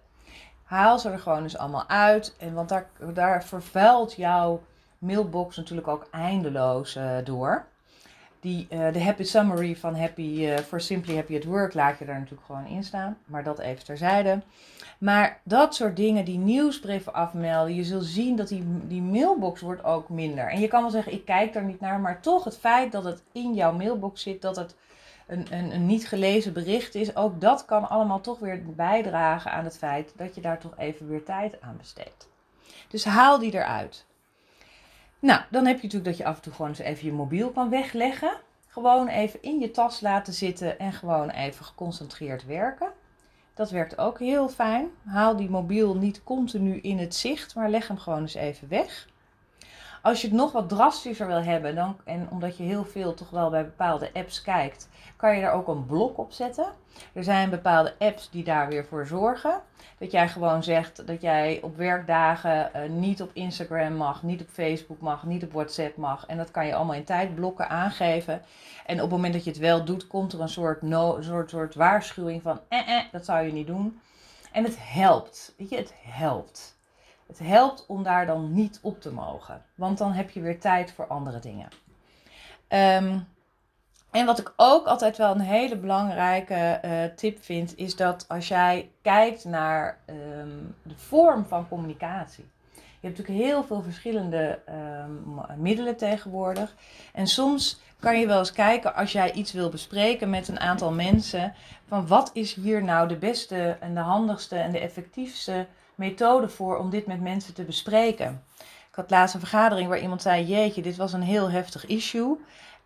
Haal 0.62 0.98
ze 0.98 1.10
er 1.10 1.18
gewoon 1.18 1.42
eens 1.42 1.56
allemaal 1.56 1.88
uit. 1.88 2.36
En 2.38 2.54
want 2.54 2.68
daar, 2.68 2.90
daar 3.14 3.44
vervuilt 3.44 4.14
jouw 4.14 4.62
mailbox 4.98 5.56
natuurlijk 5.56 5.88
ook 5.88 6.08
eindeloos 6.10 6.96
uh, 6.96 7.16
door. 7.24 7.66
Die, 8.44 8.66
uh, 8.70 8.92
de 8.92 9.02
happy 9.02 9.22
summary 9.22 9.76
van 9.76 9.96
happy, 9.96 10.36
uh, 10.40 10.58
for 10.58 10.80
Simply 10.80 11.14
Happy 11.14 11.36
at 11.36 11.44
Work 11.44 11.74
laat 11.74 11.98
je 11.98 12.04
daar 12.04 12.18
natuurlijk 12.18 12.46
gewoon 12.46 12.66
in 12.66 12.84
staan. 12.84 13.16
Maar 13.24 13.44
dat 13.44 13.58
even 13.58 13.84
terzijde. 13.84 14.42
Maar 14.98 15.40
dat 15.42 15.74
soort 15.74 15.96
dingen, 15.96 16.24
die 16.24 16.38
nieuwsbrieven 16.38 17.14
afmelden, 17.14 17.74
je 17.74 17.84
zult 17.84 18.04
zien 18.04 18.36
dat 18.36 18.48
die, 18.48 18.64
die 18.86 19.02
mailbox 19.02 19.60
wordt 19.60 19.84
ook 19.84 20.08
minder. 20.08 20.48
En 20.48 20.60
je 20.60 20.68
kan 20.68 20.82
wel 20.82 20.90
zeggen, 20.90 21.12
ik 21.12 21.24
kijk 21.24 21.52
daar 21.52 21.64
niet 21.64 21.80
naar, 21.80 22.00
maar 22.00 22.20
toch 22.20 22.44
het 22.44 22.58
feit 22.58 22.92
dat 22.92 23.04
het 23.04 23.22
in 23.32 23.54
jouw 23.54 23.72
mailbox 23.72 24.22
zit, 24.22 24.42
dat 24.42 24.56
het 24.56 24.74
een, 25.26 25.46
een, 25.50 25.74
een 25.74 25.86
niet 25.86 26.08
gelezen 26.08 26.52
bericht 26.52 26.94
is, 26.94 27.16
ook 27.16 27.40
dat 27.40 27.64
kan 27.64 27.88
allemaal 27.88 28.20
toch 28.20 28.38
weer 28.38 28.62
bijdragen 28.64 29.50
aan 29.50 29.64
het 29.64 29.78
feit 29.78 30.12
dat 30.16 30.34
je 30.34 30.40
daar 30.40 30.58
toch 30.58 30.74
even 30.76 31.08
weer 31.08 31.24
tijd 31.24 31.60
aan 31.60 31.76
besteedt. 31.76 32.28
Dus 32.88 33.04
haal 33.04 33.38
die 33.38 33.54
eruit. 33.54 34.04
Nou, 35.24 35.40
dan 35.50 35.66
heb 35.66 35.76
je 35.76 35.82
natuurlijk 35.82 36.04
dat 36.04 36.16
je 36.16 36.24
af 36.24 36.36
en 36.36 36.42
toe 36.42 36.52
gewoon 36.52 36.68
eens 36.68 36.78
even 36.78 37.06
je 37.06 37.12
mobiel 37.12 37.50
kan 37.50 37.70
wegleggen. 37.70 38.36
Gewoon 38.68 39.08
even 39.08 39.42
in 39.42 39.58
je 39.60 39.70
tas 39.70 40.00
laten 40.00 40.32
zitten 40.32 40.78
en 40.78 40.92
gewoon 40.92 41.30
even 41.30 41.64
geconcentreerd 41.64 42.46
werken. 42.46 42.92
Dat 43.54 43.70
werkt 43.70 43.98
ook 43.98 44.18
heel 44.18 44.48
fijn. 44.48 44.88
Haal 45.04 45.36
die 45.36 45.50
mobiel 45.50 45.96
niet 45.96 46.24
continu 46.24 46.80
in 46.80 46.98
het 46.98 47.14
zicht, 47.14 47.54
maar 47.54 47.70
leg 47.70 47.88
hem 47.88 47.98
gewoon 47.98 48.20
eens 48.20 48.34
even 48.34 48.68
weg. 48.68 49.08
Als 50.04 50.20
je 50.20 50.26
het 50.26 50.36
nog 50.36 50.52
wat 50.52 50.68
drastischer 50.68 51.26
wil 51.26 51.42
hebben, 51.42 51.74
dan, 51.74 51.96
en 52.04 52.28
omdat 52.30 52.56
je 52.56 52.62
heel 52.62 52.84
veel 52.84 53.14
toch 53.14 53.30
wel 53.30 53.50
bij 53.50 53.64
bepaalde 53.64 54.10
apps 54.12 54.42
kijkt, 54.42 54.88
kan 55.16 55.34
je 55.34 55.40
daar 55.40 55.52
ook 55.52 55.68
een 55.68 55.86
blok 55.86 56.18
op 56.18 56.32
zetten. 56.32 56.66
Er 57.12 57.24
zijn 57.24 57.50
bepaalde 57.50 57.94
apps 57.98 58.30
die 58.30 58.44
daar 58.44 58.68
weer 58.68 58.84
voor 58.84 59.06
zorgen. 59.06 59.60
Dat 59.98 60.10
jij 60.10 60.28
gewoon 60.28 60.62
zegt 60.62 61.06
dat 61.06 61.20
jij 61.20 61.58
op 61.62 61.76
werkdagen 61.76 62.70
uh, 62.76 62.90
niet 62.90 63.22
op 63.22 63.30
Instagram 63.32 63.96
mag, 63.96 64.22
niet 64.22 64.40
op 64.40 64.48
Facebook 64.48 65.00
mag, 65.00 65.24
niet 65.24 65.44
op 65.44 65.52
WhatsApp 65.52 65.96
mag. 65.96 66.26
En 66.26 66.36
dat 66.36 66.50
kan 66.50 66.66
je 66.66 66.74
allemaal 66.74 66.96
in 66.96 67.04
tijdblokken 67.04 67.68
aangeven. 67.68 68.42
En 68.86 68.94
op 68.94 69.00
het 69.00 69.10
moment 69.10 69.32
dat 69.32 69.44
je 69.44 69.50
het 69.50 69.58
wel 69.58 69.84
doet, 69.84 70.06
komt 70.06 70.32
er 70.32 70.40
een 70.40 70.48
soort, 70.48 70.82
no, 70.82 71.16
soort, 71.20 71.50
soort 71.50 71.74
waarschuwing 71.74 72.42
van, 72.42 72.60
eh, 72.68 72.96
eh, 72.96 73.04
dat 73.12 73.24
zou 73.24 73.46
je 73.46 73.52
niet 73.52 73.66
doen. 73.66 74.00
En 74.52 74.64
het 74.64 74.76
helpt. 74.78 75.54
Weet 75.56 75.70
je, 75.70 75.76
het 75.76 75.92
helpt. 76.02 76.73
Het 77.26 77.38
helpt 77.38 77.84
om 77.86 78.02
daar 78.02 78.26
dan 78.26 78.52
niet 78.52 78.78
op 78.82 79.00
te 79.00 79.12
mogen. 79.12 79.62
Want 79.74 79.98
dan 79.98 80.12
heb 80.12 80.30
je 80.30 80.40
weer 80.40 80.60
tijd 80.60 80.92
voor 80.92 81.06
andere 81.06 81.38
dingen. 81.38 81.68
Um, 82.68 83.26
en 84.10 84.26
wat 84.26 84.38
ik 84.38 84.52
ook 84.56 84.86
altijd 84.86 85.16
wel 85.16 85.34
een 85.34 85.40
hele 85.40 85.76
belangrijke 85.76 86.80
uh, 86.84 87.04
tip 87.16 87.44
vind, 87.44 87.76
is 87.76 87.96
dat 87.96 88.24
als 88.28 88.48
jij 88.48 88.90
kijkt 89.02 89.44
naar 89.44 89.98
um, 90.06 90.74
de 90.82 90.96
vorm 90.96 91.44
van 91.44 91.68
communicatie. 91.68 92.44
Je 92.74 93.10
hebt 93.10 93.18
natuurlijk 93.18 93.46
heel 93.46 93.64
veel 93.64 93.82
verschillende 93.82 94.58
um, 94.68 95.40
middelen 95.56 95.96
tegenwoordig. 95.96 96.74
En 97.12 97.26
soms 97.26 97.80
kan 98.00 98.20
je 98.20 98.26
wel 98.26 98.38
eens 98.38 98.52
kijken 98.52 98.94
als 98.94 99.12
jij 99.12 99.32
iets 99.32 99.52
wil 99.52 99.68
bespreken 99.68 100.30
met 100.30 100.48
een 100.48 100.60
aantal 100.60 100.92
mensen. 100.92 101.54
Van 101.88 102.06
wat 102.06 102.30
is 102.32 102.54
hier 102.54 102.84
nou 102.84 103.08
de 103.08 103.16
beste 103.16 103.76
en 103.80 103.94
de 103.94 104.00
handigste 104.00 104.56
en 104.56 104.72
de 104.72 104.78
effectiefste 104.80 105.66
methode 105.94 106.48
voor 106.48 106.78
om 106.78 106.90
dit 106.90 107.06
met 107.06 107.20
mensen 107.20 107.54
te 107.54 107.62
bespreken. 107.62 108.44
Ik 108.88 108.94
had 109.00 109.10
laatst 109.10 109.34
een 109.34 109.40
vergadering 109.40 109.88
waar 109.88 110.00
iemand 110.00 110.22
zei: 110.22 110.44
Jeetje, 110.44 110.82
dit 110.82 110.96
was 110.96 111.12
een 111.12 111.22
heel 111.22 111.50
heftig 111.50 111.86
issue. 111.86 112.38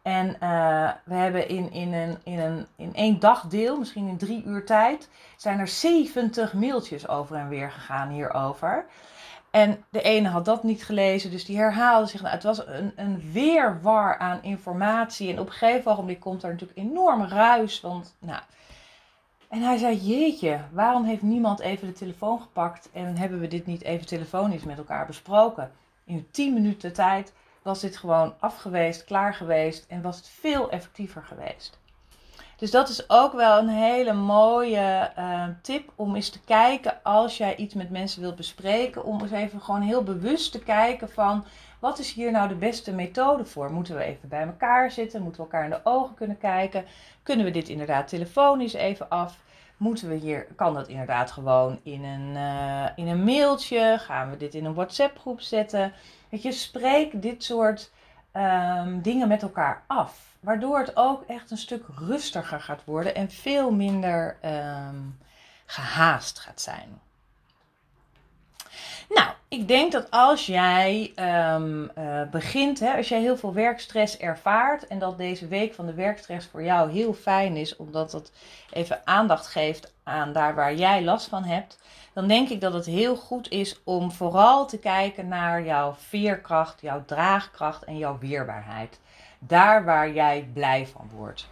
En 0.02 0.36
uh, 0.42 0.90
we 1.04 1.14
hebben 1.14 1.48
in, 1.48 1.72
in, 1.72 1.92
een, 1.92 2.18
in, 2.24 2.38
een, 2.38 2.66
in 2.76 2.94
één 2.94 3.20
dagdeel, 3.20 3.78
misschien 3.78 4.08
in 4.08 4.16
drie 4.16 4.44
uur 4.44 4.66
tijd, 4.66 5.08
zijn 5.36 5.58
er 5.58 5.68
70 5.68 6.52
mailtjes 6.52 7.08
over 7.08 7.36
en 7.36 7.48
weer 7.48 7.70
gegaan 7.70 8.08
hierover. 8.08 8.86
En 9.50 9.84
de 9.90 10.02
ene 10.02 10.28
had 10.28 10.44
dat 10.44 10.62
niet 10.62 10.84
gelezen, 10.84 11.30
dus 11.30 11.44
die 11.44 11.56
herhaalde 11.56 12.06
zich. 12.06 12.20
Nou, 12.20 12.34
het 12.34 12.42
was 12.42 12.66
een, 12.66 12.92
een 12.96 13.30
weerwar 13.32 14.18
aan 14.18 14.42
informatie. 14.42 15.32
En 15.32 15.40
op 15.40 15.46
een 15.46 15.52
gegeven 15.52 15.96
moment 15.96 16.18
komt 16.18 16.42
er 16.42 16.50
natuurlijk 16.50 16.78
enorm 16.78 17.24
ruis. 17.24 17.80
Want, 17.80 18.16
nou, 18.18 18.40
en 19.48 19.62
hij 19.62 19.76
zei: 19.76 19.96
Jeetje, 19.96 20.60
waarom 20.72 21.04
heeft 21.04 21.22
niemand 21.22 21.60
even 21.60 21.86
de 21.86 21.92
telefoon 21.92 22.40
gepakt 22.40 22.90
en 22.92 23.16
hebben 23.16 23.40
we 23.40 23.48
dit 23.48 23.66
niet 23.66 23.82
even 23.82 24.06
telefonisch 24.06 24.64
met 24.64 24.78
elkaar 24.78 25.06
besproken? 25.06 25.72
In 26.04 26.26
10 26.30 26.54
minuten 26.54 26.92
tijd 26.92 27.32
was 27.62 27.80
dit 27.80 27.96
gewoon 27.96 28.34
afgeweest, 28.38 29.04
klaar 29.04 29.34
geweest 29.34 29.86
en 29.88 30.02
was 30.02 30.16
het 30.16 30.28
veel 30.28 30.70
effectiever 30.70 31.22
geweest. 31.22 31.78
Dus 32.56 32.70
dat 32.70 32.88
is 32.88 33.10
ook 33.10 33.32
wel 33.32 33.58
een 33.58 33.68
hele 33.68 34.12
mooie 34.12 35.12
uh, 35.18 35.44
tip 35.62 35.92
om 35.94 36.14
eens 36.14 36.28
te 36.28 36.40
kijken 36.40 37.02
als 37.02 37.36
jij 37.36 37.56
iets 37.56 37.74
met 37.74 37.90
mensen 37.90 38.20
wilt 38.20 38.36
bespreken. 38.36 39.04
Om 39.04 39.20
eens 39.20 39.30
even 39.30 39.60
gewoon 39.60 39.80
heel 39.80 40.02
bewust 40.02 40.52
te 40.52 40.58
kijken 40.58 41.10
van 41.10 41.44
wat 41.78 41.98
is 41.98 42.12
hier 42.12 42.30
nou 42.30 42.48
de 42.48 42.54
beste 42.54 42.92
methode 42.92 43.44
voor? 43.44 43.72
Moeten 43.72 43.96
we 43.96 44.02
even 44.02 44.28
bij 44.28 44.42
elkaar 44.42 44.90
zitten? 44.90 45.22
Moeten 45.22 45.40
we 45.40 45.46
elkaar 45.46 45.64
in 45.64 45.70
de 45.70 45.80
ogen 45.84 46.14
kunnen 46.14 46.38
kijken? 46.38 46.84
Kunnen 47.22 47.44
we 47.44 47.50
dit 47.50 47.68
inderdaad 47.68 48.08
telefonisch 48.08 48.72
even 48.72 49.08
af? 49.08 49.38
Moeten 49.76 50.08
we 50.08 50.14
hier, 50.14 50.46
kan 50.56 50.74
dat 50.74 50.88
inderdaad 50.88 51.30
gewoon 51.30 51.80
in 51.82 52.04
een, 52.04 52.34
uh, 52.36 52.84
in 52.96 53.06
een 53.06 53.24
mailtje? 53.24 53.96
Gaan 53.98 54.30
we 54.30 54.36
dit 54.36 54.54
in 54.54 54.64
een 54.64 54.74
WhatsApp 54.74 55.18
groep 55.18 55.40
zetten? 55.40 55.92
Dat 56.30 56.42
je, 56.42 56.52
spreek 56.52 57.22
dit 57.22 57.44
soort 57.44 57.90
um, 58.32 59.02
dingen 59.02 59.28
met 59.28 59.42
elkaar 59.42 59.82
af. 59.86 60.36
Waardoor 60.40 60.78
het 60.78 60.96
ook 60.96 61.22
echt 61.22 61.50
een 61.50 61.58
stuk 61.58 61.84
rustiger 61.98 62.60
gaat 62.60 62.84
worden 62.84 63.14
en 63.14 63.30
veel 63.30 63.70
minder 63.70 64.36
um, 64.44 65.18
gehaast 65.66 66.38
gaat 66.38 66.60
zijn. 66.60 67.00
Nou, 69.08 69.28
ik 69.48 69.68
denk 69.68 69.92
dat 69.92 70.10
als 70.10 70.46
jij 70.46 71.12
um, 71.54 71.90
uh, 71.98 72.22
begint, 72.30 72.80
hè, 72.80 72.96
als 72.96 73.08
jij 73.08 73.20
heel 73.20 73.36
veel 73.36 73.52
werkstress 73.52 74.18
ervaart 74.18 74.86
en 74.86 74.98
dat 74.98 75.18
deze 75.18 75.48
week 75.48 75.74
van 75.74 75.86
de 75.86 75.94
werkstress 75.94 76.46
voor 76.46 76.62
jou 76.62 76.90
heel 76.90 77.12
fijn 77.14 77.56
is, 77.56 77.76
omdat 77.76 78.12
het 78.12 78.32
even 78.72 79.00
aandacht 79.04 79.46
geeft 79.46 79.92
aan 80.02 80.32
daar 80.32 80.54
waar 80.54 80.74
jij 80.74 81.04
last 81.04 81.28
van 81.28 81.44
hebt, 81.44 81.78
dan 82.12 82.28
denk 82.28 82.48
ik 82.48 82.60
dat 82.60 82.72
het 82.72 82.86
heel 82.86 83.16
goed 83.16 83.50
is 83.50 83.80
om 83.84 84.12
vooral 84.12 84.66
te 84.66 84.78
kijken 84.78 85.28
naar 85.28 85.64
jouw 85.64 85.94
veerkracht, 85.98 86.80
jouw 86.80 87.04
draagkracht 87.04 87.84
en 87.84 87.98
jouw 87.98 88.18
weerbaarheid. 88.18 89.00
Daar 89.38 89.84
waar 89.84 90.12
jij 90.12 90.48
blij 90.52 90.86
van 90.86 91.10
wordt. 91.14 91.48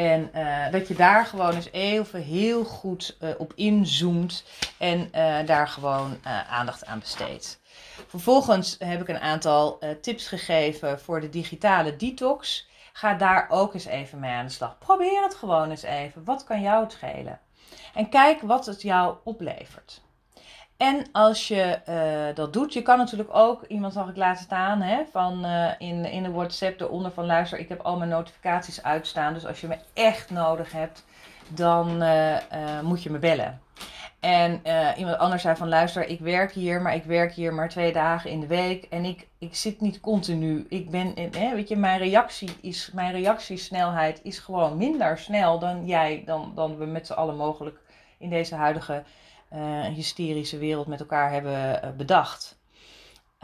En 0.00 0.30
uh, 0.34 0.72
dat 0.72 0.88
je 0.88 0.94
daar 0.94 1.26
gewoon 1.26 1.54
eens 1.54 1.70
even 1.70 2.22
heel 2.22 2.64
goed 2.64 3.16
uh, 3.20 3.30
op 3.38 3.52
inzoomt 3.54 4.44
en 4.78 4.98
uh, 5.14 5.46
daar 5.46 5.68
gewoon 5.68 6.18
aandacht 6.50 6.86
aan 6.86 6.98
besteedt. 6.98 7.60
Vervolgens 8.06 8.76
heb 8.78 9.00
ik 9.00 9.08
een 9.08 9.20
aantal 9.20 9.78
tips 10.00 10.28
gegeven 10.28 11.00
voor 11.00 11.20
de 11.20 11.28
digitale 11.28 11.96
detox. 11.96 12.68
Ga 12.92 13.14
daar 13.14 13.46
ook 13.48 13.74
eens 13.74 13.84
even 13.84 14.18
mee 14.18 14.32
aan 14.32 14.46
de 14.46 14.52
slag. 14.52 14.78
Probeer 14.78 15.22
het 15.22 15.34
gewoon 15.34 15.70
eens 15.70 15.82
even. 15.82 16.24
Wat 16.24 16.44
kan 16.44 16.60
jou 16.60 16.82
het 16.82 16.92
schelen? 16.92 17.40
En 17.94 18.08
kijk 18.08 18.40
wat 18.40 18.66
het 18.66 18.82
jou 18.82 19.16
oplevert. 19.24 20.02
En 20.80 21.06
als 21.12 21.48
je 21.48 21.78
uh, 21.88 22.34
dat 22.34 22.52
doet, 22.52 22.72
je 22.72 22.82
kan 22.82 22.98
natuurlijk 22.98 23.28
ook, 23.32 23.64
iemand 23.68 23.92
zag 23.92 24.08
ik 24.08 24.16
laten 24.16 24.44
staan, 24.44 24.80
hè, 24.82 25.02
van 25.10 25.44
uh, 25.44 25.70
in, 25.78 26.04
in 26.04 26.22
de 26.22 26.30
WhatsApp 26.30 26.80
eronder 26.80 27.10
van 27.10 27.26
luister, 27.26 27.58
ik 27.58 27.68
heb 27.68 27.80
al 27.80 27.98
mijn 27.98 28.10
notificaties 28.10 28.82
uitstaan. 28.82 29.34
Dus 29.34 29.46
als 29.46 29.60
je 29.60 29.66
me 29.66 29.76
echt 29.94 30.30
nodig 30.30 30.72
hebt, 30.72 31.04
dan 31.48 32.02
uh, 32.02 32.36
moet 32.82 33.02
je 33.02 33.10
me 33.10 33.18
bellen. 33.18 33.60
En 34.20 34.62
iemand 34.96 35.18
anders 35.18 35.42
zei 35.42 35.56
van 35.56 35.68
luister, 35.68 36.06
ik 36.08 36.20
werk 36.20 36.52
hier, 36.52 36.82
maar 36.82 36.94
ik 36.94 37.04
werk 37.04 37.32
hier 37.32 37.54
maar 37.54 37.68
twee 37.68 37.92
dagen 37.92 38.30
in 38.30 38.40
de 38.40 38.46
week. 38.46 38.84
En 38.84 39.04
ik, 39.04 39.26
ik 39.38 39.54
zit 39.54 39.80
niet 39.80 40.00
continu. 40.00 40.66
Ik 40.68 40.90
ben, 40.90 41.12
hè, 41.36 41.54
weet 41.54 41.68
je, 41.68 41.76
mijn 41.76 41.98
reactie 41.98 42.50
is, 42.60 42.90
mijn 42.94 43.12
reactiesnelheid 43.12 44.20
is 44.22 44.38
gewoon 44.38 44.76
minder 44.76 45.18
snel 45.18 45.58
dan 45.58 45.86
jij, 45.86 46.22
dan, 46.26 46.52
dan 46.54 46.76
we 46.76 46.84
met 46.84 47.06
z'n 47.06 47.12
allen 47.12 47.36
mogelijk 47.36 47.78
in 48.18 48.30
deze 48.30 48.54
huidige 48.54 49.02
uh, 49.54 49.84
hysterische 49.84 50.58
wereld 50.58 50.86
met 50.86 51.00
elkaar 51.00 51.32
hebben 51.32 51.84
uh, 51.84 51.90
bedacht. 51.90 52.58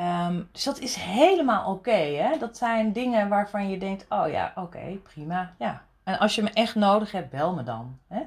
Um, 0.00 0.48
dus 0.52 0.64
dat 0.64 0.78
is 0.78 0.94
helemaal 0.94 1.72
oké. 1.72 2.36
Dat 2.38 2.56
zijn 2.56 2.92
dingen 2.92 3.28
waarvan 3.28 3.68
je 3.70 3.78
denkt: 3.78 4.06
oh 4.08 4.28
ja, 4.28 4.52
oké, 4.54 4.98
prima. 5.02 5.54
Ja. 5.58 5.82
En 6.04 6.18
als 6.18 6.34
je 6.34 6.42
me 6.42 6.50
echt 6.50 6.74
nodig 6.74 7.12
hebt, 7.12 7.30
bel 7.30 7.54
me 7.54 7.62
dan. 7.62 7.98
Hè? 8.08 8.22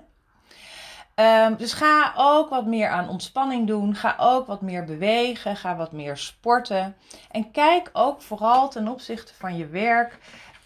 Um, 1.46 1.56
dus 1.56 1.74
ga 1.74 2.14
ook 2.16 2.50
wat 2.50 2.66
meer 2.66 2.90
aan 2.90 3.10
ontspanning 3.10 3.68
doen. 3.68 3.96
Ga 3.96 4.16
ook 4.18 4.48
wat 4.48 4.62
meer 4.62 4.86
bewegen. 4.86 5.56
Ga 5.56 5.76
wat 5.76 5.92
meer 5.92 6.18
sporten. 6.18 6.96
En 7.32 7.52
kijk 7.52 7.90
ook 7.94 8.22
vooral 8.22 8.70
ten 8.70 8.88
opzichte 8.88 9.34
van 9.34 9.58
je 9.58 9.68
werk. 9.68 10.18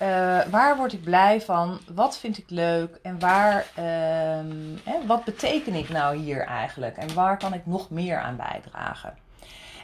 Uh, 0.01 0.45
waar 0.45 0.77
word 0.77 0.93
ik 0.93 1.03
blij 1.03 1.41
van? 1.41 1.79
Wat 1.93 2.17
vind 2.17 2.37
ik 2.37 2.49
leuk? 2.49 2.99
En 3.01 3.19
waar, 3.19 3.65
hè, 4.83 5.05
wat 5.05 5.23
beteken 5.23 5.73
ik 5.73 5.89
nou 5.89 6.15
hier 6.15 6.45
eigenlijk? 6.45 6.97
En 6.97 7.13
waar 7.13 7.37
kan 7.37 7.53
ik 7.53 7.65
nog 7.65 7.89
meer 7.89 8.17
aan 8.17 8.35
bijdragen? 8.35 9.17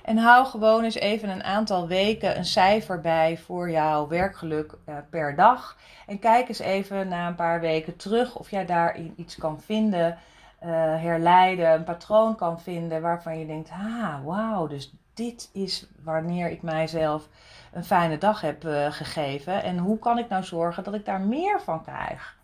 En 0.09 0.17
hou 0.17 0.45
gewoon 0.45 0.83
eens 0.83 0.95
even 0.95 1.29
een 1.29 1.43
aantal 1.43 1.87
weken 1.87 2.37
een 2.37 2.45
cijfer 2.45 3.01
bij 3.01 3.37
voor 3.37 3.71
jouw 3.71 4.07
werkgeluk 4.07 4.73
uh, 4.89 4.95
per 5.09 5.35
dag. 5.35 5.77
En 6.07 6.19
kijk 6.19 6.47
eens 6.47 6.59
even 6.59 7.07
na 7.07 7.27
een 7.27 7.35
paar 7.35 7.59
weken 7.59 7.95
terug 7.95 8.35
of 8.35 8.49
jij 8.51 8.65
daarin 8.65 9.13
iets 9.15 9.35
kan 9.35 9.61
vinden, 9.61 10.17
uh, 10.63 10.69
herleiden, 11.01 11.73
een 11.73 11.83
patroon 11.83 12.35
kan 12.35 12.61
vinden 12.61 13.01
waarvan 13.01 13.39
je 13.39 13.45
denkt: 13.45 13.69
ah, 13.69 14.25
wauw, 14.25 14.67
dus 14.67 14.93
dit 15.19 15.49
is 15.53 15.85
wanneer 16.03 16.49
ik 16.49 16.61
mijzelf 16.61 17.27
een 17.71 17.85
fijne 17.85 18.17
dag 18.17 18.41
heb 18.41 18.63
uh, 18.63 18.91
gegeven. 18.91 19.63
En 19.63 19.77
hoe 19.77 19.99
kan 19.99 20.17
ik 20.17 20.29
nou 20.29 20.43
zorgen 20.43 20.83
dat 20.83 20.93
ik 20.93 21.05
daar 21.05 21.21
meer 21.21 21.61
van 21.61 21.83
krijg? 21.83 22.37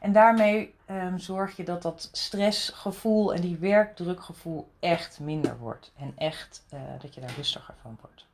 En 0.00 0.12
daarmee 0.12 0.74
um, 0.90 1.18
zorg 1.18 1.56
je 1.56 1.64
dat 1.64 1.82
dat 1.82 2.08
stressgevoel 2.12 3.34
en 3.34 3.40
die 3.40 3.56
werkdrukgevoel 3.56 4.68
echt 4.80 5.20
minder 5.20 5.58
wordt. 5.58 5.92
En 5.98 6.12
echt 6.16 6.64
uh, 6.74 6.80
dat 7.00 7.14
je 7.14 7.20
daar 7.20 7.34
rustiger 7.36 7.74
van 7.82 7.98
wordt. 8.00 8.24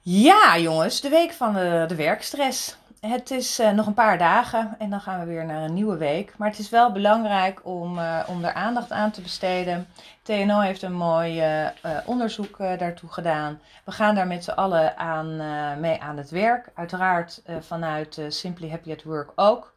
Ja, 0.00 0.58
jongens, 0.58 1.00
de 1.00 1.08
week 1.08 1.32
van 1.32 1.54
de, 1.54 1.84
de 1.88 1.94
werkstress. 1.94 2.76
Het 3.00 3.30
is 3.30 3.60
uh, 3.60 3.70
nog 3.70 3.86
een 3.86 3.94
paar 3.94 4.18
dagen 4.18 4.74
en 4.78 4.90
dan 4.90 5.00
gaan 5.00 5.20
we 5.20 5.26
weer 5.26 5.44
naar 5.44 5.62
een 5.62 5.74
nieuwe 5.74 5.96
week. 5.96 6.34
Maar 6.36 6.48
het 6.48 6.58
is 6.58 6.70
wel 6.70 6.92
belangrijk 6.92 7.60
om, 7.62 7.98
uh, 7.98 8.20
om 8.26 8.44
er 8.44 8.52
aandacht 8.52 8.90
aan 8.90 9.10
te 9.10 9.20
besteden. 9.20 9.86
TNO 10.22 10.60
heeft 10.60 10.82
een 10.82 10.92
mooi 10.92 11.62
uh, 11.62 11.68
onderzoek 12.04 12.58
daartoe 12.58 13.10
gedaan. 13.10 13.60
We 13.84 13.92
gaan 13.92 14.14
daar 14.14 14.26
met 14.26 14.44
z'n 14.44 14.50
allen 14.50 14.96
aan, 14.96 15.36
mee 15.80 16.00
aan 16.00 16.16
het 16.16 16.30
werk. 16.30 16.70
Uiteraard 16.74 17.42
vanuit 17.60 18.20
Simply 18.28 18.70
Happy 18.70 18.92
at 18.92 19.02
Work 19.02 19.32
ook. 19.34 19.72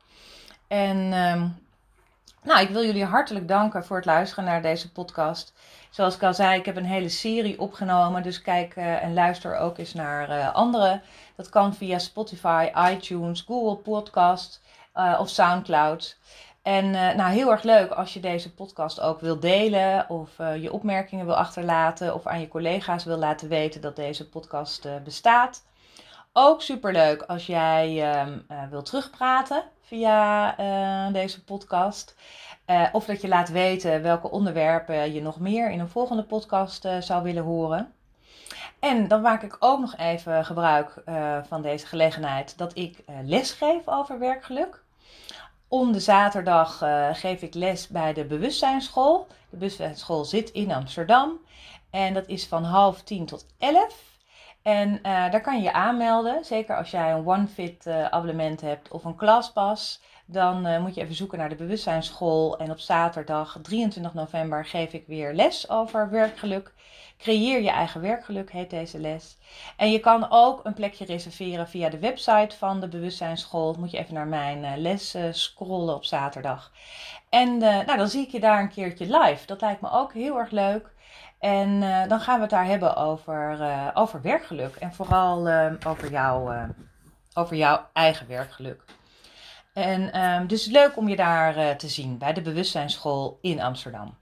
En 0.68 1.14
um, 1.14 1.58
nou, 2.44 2.62
ik 2.62 2.70
wil 2.70 2.84
jullie 2.86 3.06
hartelijk 3.06 3.48
danken 3.48 3.86
voor 3.86 3.96
het 3.96 4.06
luisteren 4.06 4.46
naar 4.46 4.62
deze 4.62 4.92
podcast. 4.92 5.54
Zoals 5.90 6.16
ik 6.16 6.24
al 6.24 6.34
zei, 6.34 6.60
ik 6.60 6.66
heb 6.66 6.76
een 6.76 6.86
hele 6.86 7.10
serie 7.10 7.60
opgenomen. 7.60 8.24
Dus 8.24 8.42
kijk 8.42 8.76
uh, 8.76 9.04
en 9.04 9.14
luister 9.14 9.58
ook 9.58 9.78
eens 9.78 9.94
naar 9.94 10.30
uh, 10.30 10.54
andere. 10.54 11.02
Dat 11.36 11.50
kan 11.50 11.74
via 11.74 12.00
Spotify, 12.00 12.72
iTunes, 12.92 13.42
Google 13.42 13.76
Podcast 13.76 14.62
uh, 14.96 15.18
of 15.20 15.30
Soundcloud. 15.30 16.18
En 16.62 16.92
nou, 16.92 17.32
heel 17.32 17.52
erg 17.52 17.64
leuk 17.64 17.92
als 17.92 18.14
je 18.14 18.20
deze 18.20 18.54
podcast 18.54 19.00
ook 19.00 19.20
wil 19.20 19.40
delen 19.40 20.10
of 20.10 20.30
je 20.60 20.74
opmerkingen 20.74 21.26
wil 21.26 21.36
achterlaten 21.36 22.14
of 22.14 22.28
aan 22.28 22.40
je 22.40 22.48
collega's 22.48 23.04
wil 23.04 23.18
laten 23.18 23.50
weten 23.50 23.82
dat 23.82 23.96
deze 23.96 24.30
podcast 24.30 24.88
bestaat. 25.04 25.64
Ook 26.34 26.62
superleuk 26.62 27.22
als 27.22 27.46
jij 27.46 28.16
uh, 28.50 28.64
wil 28.70 28.82
terugpraten 28.82 29.64
via 29.86 30.60
uh, 30.60 31.14
deze 31.14 31.44
podcast. 31.44 32.16
Eh, 32.66 32.88
of 32.92 33.06
dat 33.06 33.22
je 33.22 33.28
laat 33.28 33.50
weten 33.50 34.02
welke 34.02 34.32
onderwerpen 34.32 35.14
je 35.14 35.22
nog 35.22 35.40
meer 35.40 35.72
in 35.72 35.80
een 35.80 35.90
volgende 35.90 36.24
podcast 36.24 36.88
zou 37.00 37.24
willen 37.24 37.44
horen. 37.44 37.94
En 38.80 39.08
dan 39.08 39.22
maak 39.22 39.44
ik 39.44 39.56
ook 39.60 39.80
nog 39.80 39.98
even 39.98 40.46
gebruik 40.46 41.04
van 41.48 41.62
deze 41.62 41.88
gelegenheid 41.88 42.58
dat 42.58 42.78
ik 42.78 43.04
les 43.24 43.52
geef 43.52 43.88
over 43.88 44.20
werkgeluk. 44.20 44.84
Om 45.68 45.92
de 45.92 46.00
zaterdag 46.00 46.78
geef 47.14 47.42
ik 47.42 47.54
les 47.54 47.88
bij 47.88 48.14
de 48.14 48.26
Bewustzijnsschool. 48.26 49.28
De 49.28 49.58
Bewustzijnsschool 49.58 50.26
zit 50.26 50.52
in 50.52 50.72
Amsterdam. 50.72 51.40
En 51.90 52.14
dat 52.14 52.28
is 52.28 52.48
van 52.48 52.64
half 52.64 53.02
tien 53.02 53.26
tot 53.26 53.46
elf. 53.58 54.13
En 54.64 54.90
uh, 54.90 55.02
daar 55.04 55.42
kan 55.42 55.58
je 55.58 55.64
je 55.64 55.74
aanmelden. 55.74 56.46
Zeker 56.46 56.78
als 56.78 56.92
jij 56.92 57.12
een 57.12 57.28
OneFit 57.28 57.86
uh, 57.86 58.06
abonnement 58.06 58.62
hebt 58.62 58.92
of 58.92 59.04
een 59.04 59.16
Classpass. 59.16 60.02
Dan 60.26 60.68
uh, 60.68 60.80
moet 60.80 60.96
je 60.96 61.02
even 61.02 61.16
zoeken 61.16 61.38
naar 61.38 61.50
de 61.50 61.56
bewustzijnsschool. 61.56 62.58
En 62.58 62.72
op 62.72 62.80
zaterdag 62.80 63.60
23 63.62 64.14
november 64.14 64.66
geef 64.66 64.94
ik 64.94 65.08
weer 65.08 65.34
les 65.34 65.70
over 65.70 66.10
werkgeluk. 66.10 66.74
Creëer 67.18 67.62
je 67.62 67.70
eigen 67.70 68.02
werkgeluk 68.02 68.52
heet 68.52 68.70
deze 68.70 69.00
les. 69.00 69.38
En 69.78 69.92
je 69.92 70.00
kan 70.00 70.28
ook 70.30 70.66
een 70.66 70.74
plekje 70.74 71.06
reserveren 71.06 71.68
via 71.68 71.90
de 71.90 72.00
website 72.00 72.58
van 72.58 72.80
de 72.80 72.88
bewustzijnsschool. 72.88 73.76
Moet 73.80 73.92
je 73.92 73.98
even 73.98 74.14
naar 74.14 74.28
mijn 74.28 74.82
les 74.82 75.16
scrollen 75.32 75.96
op 75.96 76.06
zaterdag. 76.06 76.72
En 77.30 77.58
nou, 77.58 77.98
dan 77.98 78.08
zie 78.08 78.26
ik 78.26 78.32
je 78.32 78.40
daar 78.40 78.60
een 78.60 78.74
keertje 78.74 79.06
live. 79.06 79.46
Dat 79.46 79.62
lijkt 79.62 79.82
me 79.82 79.92
ook 79.92 80.14
heel 80.14 80.38
erg 80.38 80.52
leuk. 80.52 80.92
En 81.44 81.70
uh, 81.82 82.08
dan 82.08 82.20
gaan 82.20 82.36
we 82.36 82.42
het 82.42 82.50
daar 82.50 82.66
hebben 82.66 82.96
over, 82.96 83.60
uh, 83.60 83.88
over 83.94 84.22
werkgeluk. 84.22 84.76
En 84.76 84.94
vooral 84.94 85.50
uh, 85.50 85.72
over, 85.88 86.12
jou, 86.12 86.56
over 87.34 87.56
jouw 87.56 87.90
eigen 87.94 88.28
werkgeluk. 88.28 88.84
En 89.74 90.24
um, 90.24 90.48
dus 90.48 90.66
leuk 90.66 90.98
om 90.98 91.08
je 91.08 91.16
daar 91.16 91.78
te 91.78 91.88
zien 91.88 92.18
bij 92.18 92.34
de 92.34 92.42
Bewustzijnsschool 92.42 93.38
in 93.42 93.62
Amsterdam. 93.62 94.18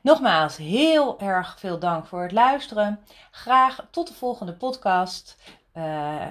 Nogmaals, 0.00 0.56
heel 0.56 1.20
erg 1.20 1.56
veel 1.58 1.78
dank 1.78 2.06
voor 2.06 2.22
het 2.22 2.32
luisteren. 2.32 3.00
Graag 3.30 3.86
tot 3.90 4.08
de 4.08 4.14
volgende 4.14 4.52
podcast. 4.52 5.36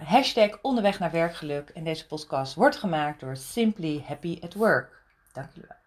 hashtag 0.03 0.59
onderweg 0.61 0.99
naar 0.99 1.11
werkgeluk. 1.11 1.69
En 1.69 1.83
deze 1.83 2.07
podcast 2.07 2.53
wordt 2.53 2.77
gemaakt 2.77 3.19
door 3.19 3.35
Simply 3.35 4.03
Happy 4.07 4.39
at 4.43 4.53
Work. 4.53 5.03
Dank 5.33 5.49
jullie 5.53 5.67
wel. 5.67 5.84